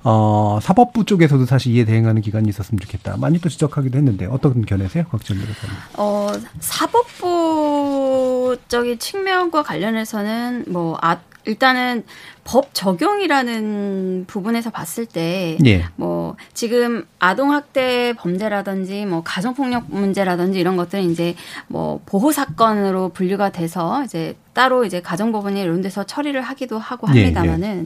[0.07, 3.17] 어, 사법부 쪽에서도 사실 이에 대응하는 기관이 있었으면 좋겠다.
[3.17, 5.75] 많이 또 지적하기도 했는데 어떤 견해세요, 곽지연 변호사님?
[5.97, 6.27] 어,
[6.59, 12.03] 사법부 적인 측면과 관련해서는 뭐 아, 일단은
[12.45, 15.85] 법 적용이라는 부분에서 봤을 때, 예.
[15.95, 21.35] 뭐, 지금 아동 학대 범죄라든지, 뭐, 가정 폭력 문제라든지 이런 것들은 이제
[21.67, 27.67] 뭐, 보호 사건으로 분류가 돼서 이제 따로 이제 가정법원이 이런 데서 처리를 하기도 하고 합니다만은,
[27.67, 27.85] 예, 예.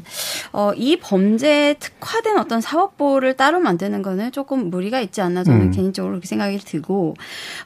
[0.51, 5.71] 어, 이 범죄에 특화된 어떤 사법보호를 따로 만드는 거는 조금 무리가 있지 않나 저는 음.
[5.71, 7.15] 개인적으로 그렇게 생각이 들고,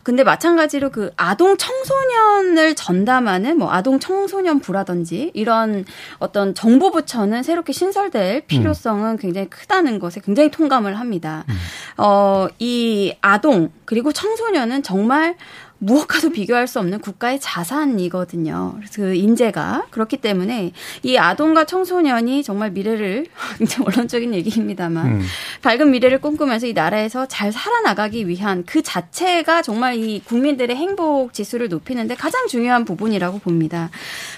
[0.03, 5.85] 근데 마찬가지로 그 아동 청소년을 전담하는 뭐, 아동 청소년부라든지 이런
[6.19, 9.17] 어떤 정부 정보부처는 새롭게 신설될 필요성은 음.
[9.17, 11.45] 굉장히 크다는 것에 굉장히 통감을 합니다.
[11.47, 11.55] 음.
[11.97, 15.35] 어, 이 아동 그리고 청소년은 정말
[15.83, 18.75] 무엇과도 비교할 수 없는 국가의 자산이거든요.
[18.77, 20.71] 그래서 그 인재가 그렇기 때문에
[21.03, 23.25] 이 아동과 청소년이 정말 미래를
[23.57, 25.21] 굉장히 원론적인 얘기입니다만 음.
[25.61, 31.69] 밝은 미래를 꿈꾸면서 이 나라에서 잘 살아나가기 위한 그 자체가 정말 이 국민들의 행복 지수를
[31.69, 33.89] 높이는데 가장 중요한 부분이라고 봅니다.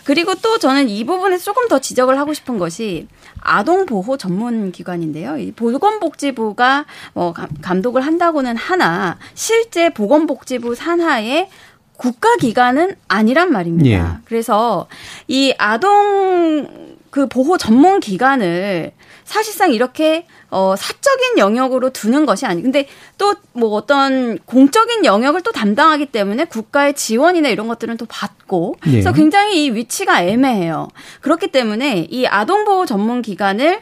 [0.04, 3.08] 그리고 또 저는 이 부분에서 조금 더 지적을 하고 싶은 것이
[3.46, 5.38] 아동 보호 전문 기관인데요.
[5.38, 11.50] 이 보건복지부가 뭐 감독을 한다고는 하나 실제 보건복지부 산하에
[11.98, 13.89] 국가 기관은 아니란 말입니다.
[13.89, 14.04] 예.
[14.26, 14.88] 그래서
[15.28, 18.91] 이 아동 그 보호 전문 기관을
[19.26, 22.62] 사실상 이렇게 어 사적인 영역으로 두는 것이 아니.
[22.62, 28.76] 근데 또 뭐 어떤 공적인 영역을 또 담당하기 때문에 국가의 지원이나 이런 것들은 또 받고.
[28.88, 28.92] 예.
[28.92, 30.90] 그래서 굉장히 이 위치가 애매해요.
[31.22, 33.80] 그렇기 때문에 이 아동 보호 전문 기관을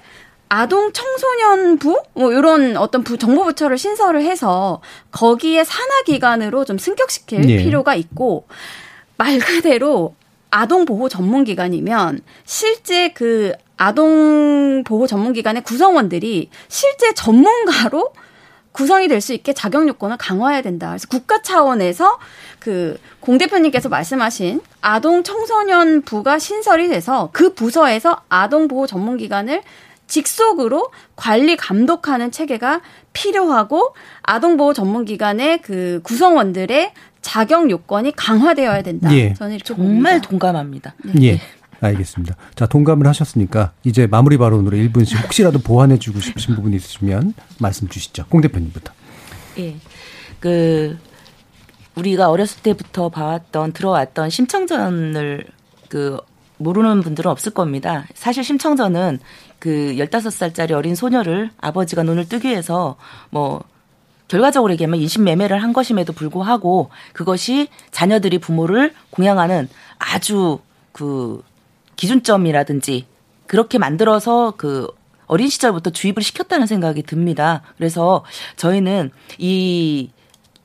[0.50, 4.82] 아동 청소년부 뭐 이런 어떤 부 정보 부처를 신설을 해서
[5.12, 7.58] 거기에 산하 기관으로 좀 승격시킬 네.
[7.58, 8.46] 필요가 있고
[9.18, 10.14] 말 그대로
[10.52, 18.12] 아동 보호 전문 기관이면 실제 그 아동 보호 전문 기관의 구성원들이 실제 전문가로
[18.72, 20.90] 구성이 될 수 있게 자격 요건을 강화해야 된다.
[20.90, 22.18] 그래서 국가 차원에서
[22.60, 29.62] 그 공 대표님께서 말씀하신 아동 청소년 부가 신설이 돼서 그 부서에서 아동 보호 전문 기관을
[30.08, 32.82] 직속으로 관리 감독하는 체계가
[33.14, 39.16] 필요하고 아동 보호 전문 기관의 그 구성원들의 자격 요건이 강화되어야 된다.
[39.16, 39.34] 예.
[39.36, 40.28] 저는 정말 봅니다.
[40.30, 40.96] 동감합니다.
[41.06, 41.14] 네.
[41.24, 41.42] 예.
[41.88, 42.36] 알겠습니다.
[42.56, 48.26] 자, 동감을 하셨으니까 이제 마무리 발언으로 1분씩 혹시라도 보완해 주고 싶으신 부분이 있으시면 말씀 주시죠.
[48.30, 48.94] 공 대표님부터.
[49.60, 49.76] 예.
[50.40, 50.98] 그
[51.96, 55.46] 우리가 어렸을 때부터 봐왔던 들어왔던 심청전을
[55.90, 56.18] 그
[56.58, 58.06] 모르는 분들은 없을 겁니다.
[58.14, 59.20] 사실 심청전은
[59.60, 62.96] 그 15살짜리 어린 소녀를 아버지가 눈을 뜨기 위해서
[63.30, 63.64] 뭐
[64.28, 69.70] 결과적으로 얘기하면 인신매매를 한 것임에도 불구하고 그것이 자녀들이 부모를 공양하는
[70.00, 70.60] 아주
[70.92, 71.44] 그
[71.96, 73.06] 기준점이라든지
[73.48, 74.88] 그렇게 만들어서 그
[75.28, 77.62] 어린 시절부터 주입을 시켰다는 생각이 듭니다.
[77.78, 78.24] 그래서
[78.56, 80.12] 저희는 이,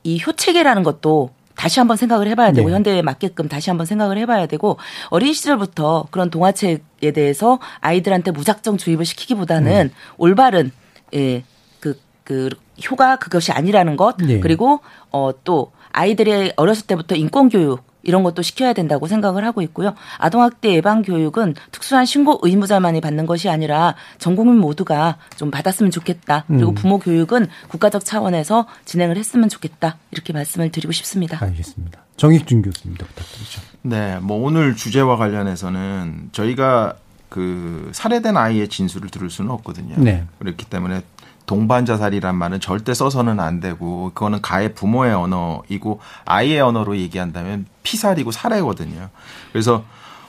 [0.03, 2.75] 이 효체계라는 것도 다시 한번 생각을 해봐야 되고 네.
[2.75, 4.77] 현대에 맞게끔 다시 한번 생각을 해봐야 되고
[5.09, 9.95] 어린 시절부터 그런 동화책에 대해서 아이들한테 무작정 주입을 시키기보다는 음.
[10.17, 10.71] 올바른
[11.13, 11.43] 예,
[11.81, 12.49] 그, 그
[12.89, 14.39] 효가 그것이 아니라는 것 네.
[14.39, 14.79] 그리고
[15.11, 19.93] 어 또 아이들의 어렸을 때부터 인권 교육 이런 것도 시켜야 된다고 생각을 하고 있고요.
[20.17, 26.45] 아동학대 예방 교육은 특수한 신고 의무자만이 받는 것이 아니라 전 국민 모두가 좀 받았으면 좋겠다.
[26.47, 26.75] 그리고 음.
[26.75, 29.97] 부모 교육은 국가적 차원에서 진행을 했으면 좋겠다.
[30.11, 31.43] 이렇게 말씀을 드리고 싶습니다.
[31.43, 32.01] 알겠습니다.
[32.17, 33.61] 정익준 교수님도 부탁드리죠.
[33.81, 36.95] 네, 뭐 오늘 주제와 관련해서는 저희가
[37.29, 39.95] 그 살해된 아이의 진술을 들을 수는 없거든요.
[39.97, 40.25] 네.
[40.39, 41.01] 그렇기 때문에
[41.49, 48.29] 동반 자살이란 말은 절대 써서는 안 되고 그거는 가해 부모의 언어이고 아이의 언어로 얘기한다면 피살이고
[48.29, 49.09] 살해거든요.
[49.51, 49.83] 그래서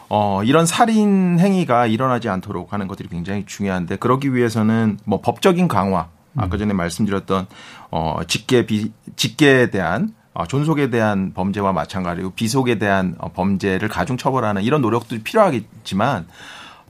[0.08, 6.08] 어 이런 살인 행위가 일어나지 않도록 하는 것들이 굉장히 중요한데 그러기 위해서는 뭐 법적인 강화
[6.38, 7.48] 아까 전에 말씀드렸던
[7.90, 14.16] 어 직계 비 직계에 대한 어, 존속에 대한 범죄와 마찬가지고 비속에 대한 어, 범죄를 가중
[14.16, 16.28] 처벌하는 이런 노력들이 필요하겠지만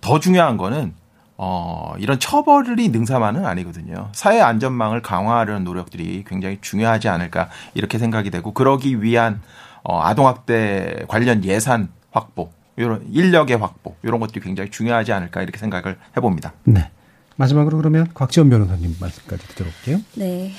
[0.01, 0.95] 더 중요한 거는
[1.43, 4.11] 어, 이런 처벌이 능사만은 아니거든요.
[4.13, 9.41] 사회 안전망을 강화하려는 노력들이 굉장히 중요하지 않을까 이렇게 생각이 되고 그러기 위한
[9.83, 15.97] 어, 아동학대 관련 예산 확보, 이런 인력의 확보 이런 것들이 굉장히 중요하지 않을까 이렇게 생각을
[16.15, 16.53] 해봅니다.
[16.65, 16.91] 네.
[17.37, 19.99] 마지막으로 그러면 곽지원 변호사님 말씀까지 들어볼게요.
[20.17, 20.53] 네.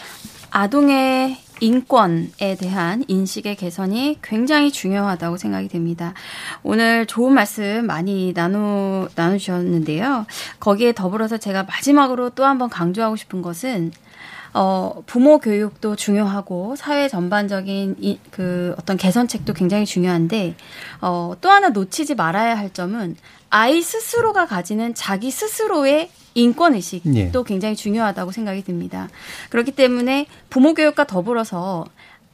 [0.49, 6.13] 아동의 인권에 대한 인식의 개선이 굉장히 중요하다고 생각이 됩니다.
[6.63, 10.25] 오늘 좋은 말씀 많이 나누, 나누셨는데요.
[10.59, 13.91] 거기에 더불어서 제가 마지막으로 또 한번 강조하고 싶은 것은
[14.53, 20.55] 어, 부모 교육도 중요하고 사회 전반적인 이, 그 어떤 개선책도 굉장히 중요한데
[20.99, 23.15] 어, 또 하나 놓치지 말아야 할 점은
[23.49, 27.31] 아이 스스로가 가지는 자기 스스로의 인권 의식도 예.
[27.45, 29.09] 굉장히 중요하다고 생각이 듭니다.
[29.49, 31.85] 그렇기 때문에 부모 교육과 더불어서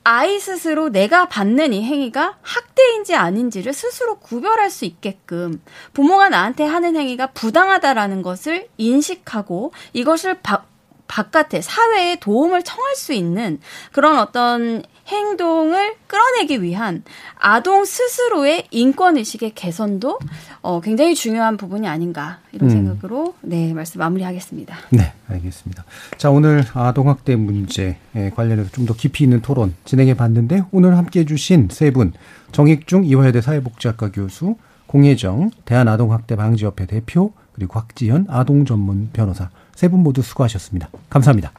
[0.10, 6.96] 아이 스스로 내가 받는 이 행위가 학대인지 아닌지를 스스로 구별할 수 있게끔 부모가 나한테 하는
[6.96, 10.64] 행위가 부당하다라는 것을 인식하고 이것을 바,
[11.08, 13.60] 바깥에 사회에 도움을 청할 수 있는
[13.92, 17.02] 그런 어떤 행동을 끌어내기 위한
[17.40, 20.20] 아동 스스로의 인권 의식의 개선도
[20.62, 22.72] 어, 굉장히 중요한 부분이 아닌가 이런 음.
[22.72, 24.76] 생각으로 네 말씀 마무리하겠습니다.
[24.90, 25.86] 네, 알겠습니다.
[26.18, 27.98] 자 오늘 아동 학대 문제
[28.36, 32.12] 관련해서 좀 더 깊이 있는 토론 진행해 봤는데 오늘 함께해 주신 세 분
[32.52, 34.56] 정익중 이화여대 사회복지학과 교수,
[34.88, 40.90] 공혜정 대한아동학대방지협회 대표 그리고 곽지현 아동 전문 변호사 세 분 모두 수고하셨습니다.
[41.08, 41.52] 감사합니다.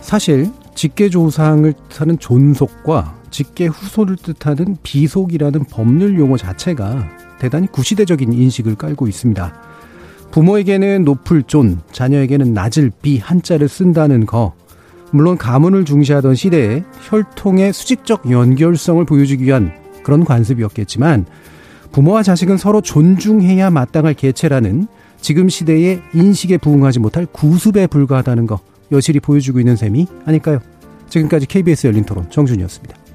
[0.00, 7.08] 사실 직계 조상을 뜻하는 존속과 직계 후손을 뜻하는 비속이라는 법률 용어 자체가
[7.38, 9.54] 대단히 구시대적인 인식을 깔고 있습니다.
[10.32, 14.54] 부모에게는 높을 존, 자녀에게는 낮을 비 한자를 쓴다는 거.
[15.12, 21.26] 물론 가문을 중시하던 시대에 혈통의 수직적 연결성을 보여주기 위한 그런 관습이었겠지만
[21.90, 24.86] 부모와 자식은 서로 존중해야 마땅할 개체라는
[25.20, 28.60] 지금 시대의 인식에 부응하지 못할 구습에 불과하다는 거
[28.92, 30.60] 여실히 보여주고 있는 셈이 아닐까요?
[31.08, 33.05] 지금까지 KBS 열린 토론 정준이었습니다.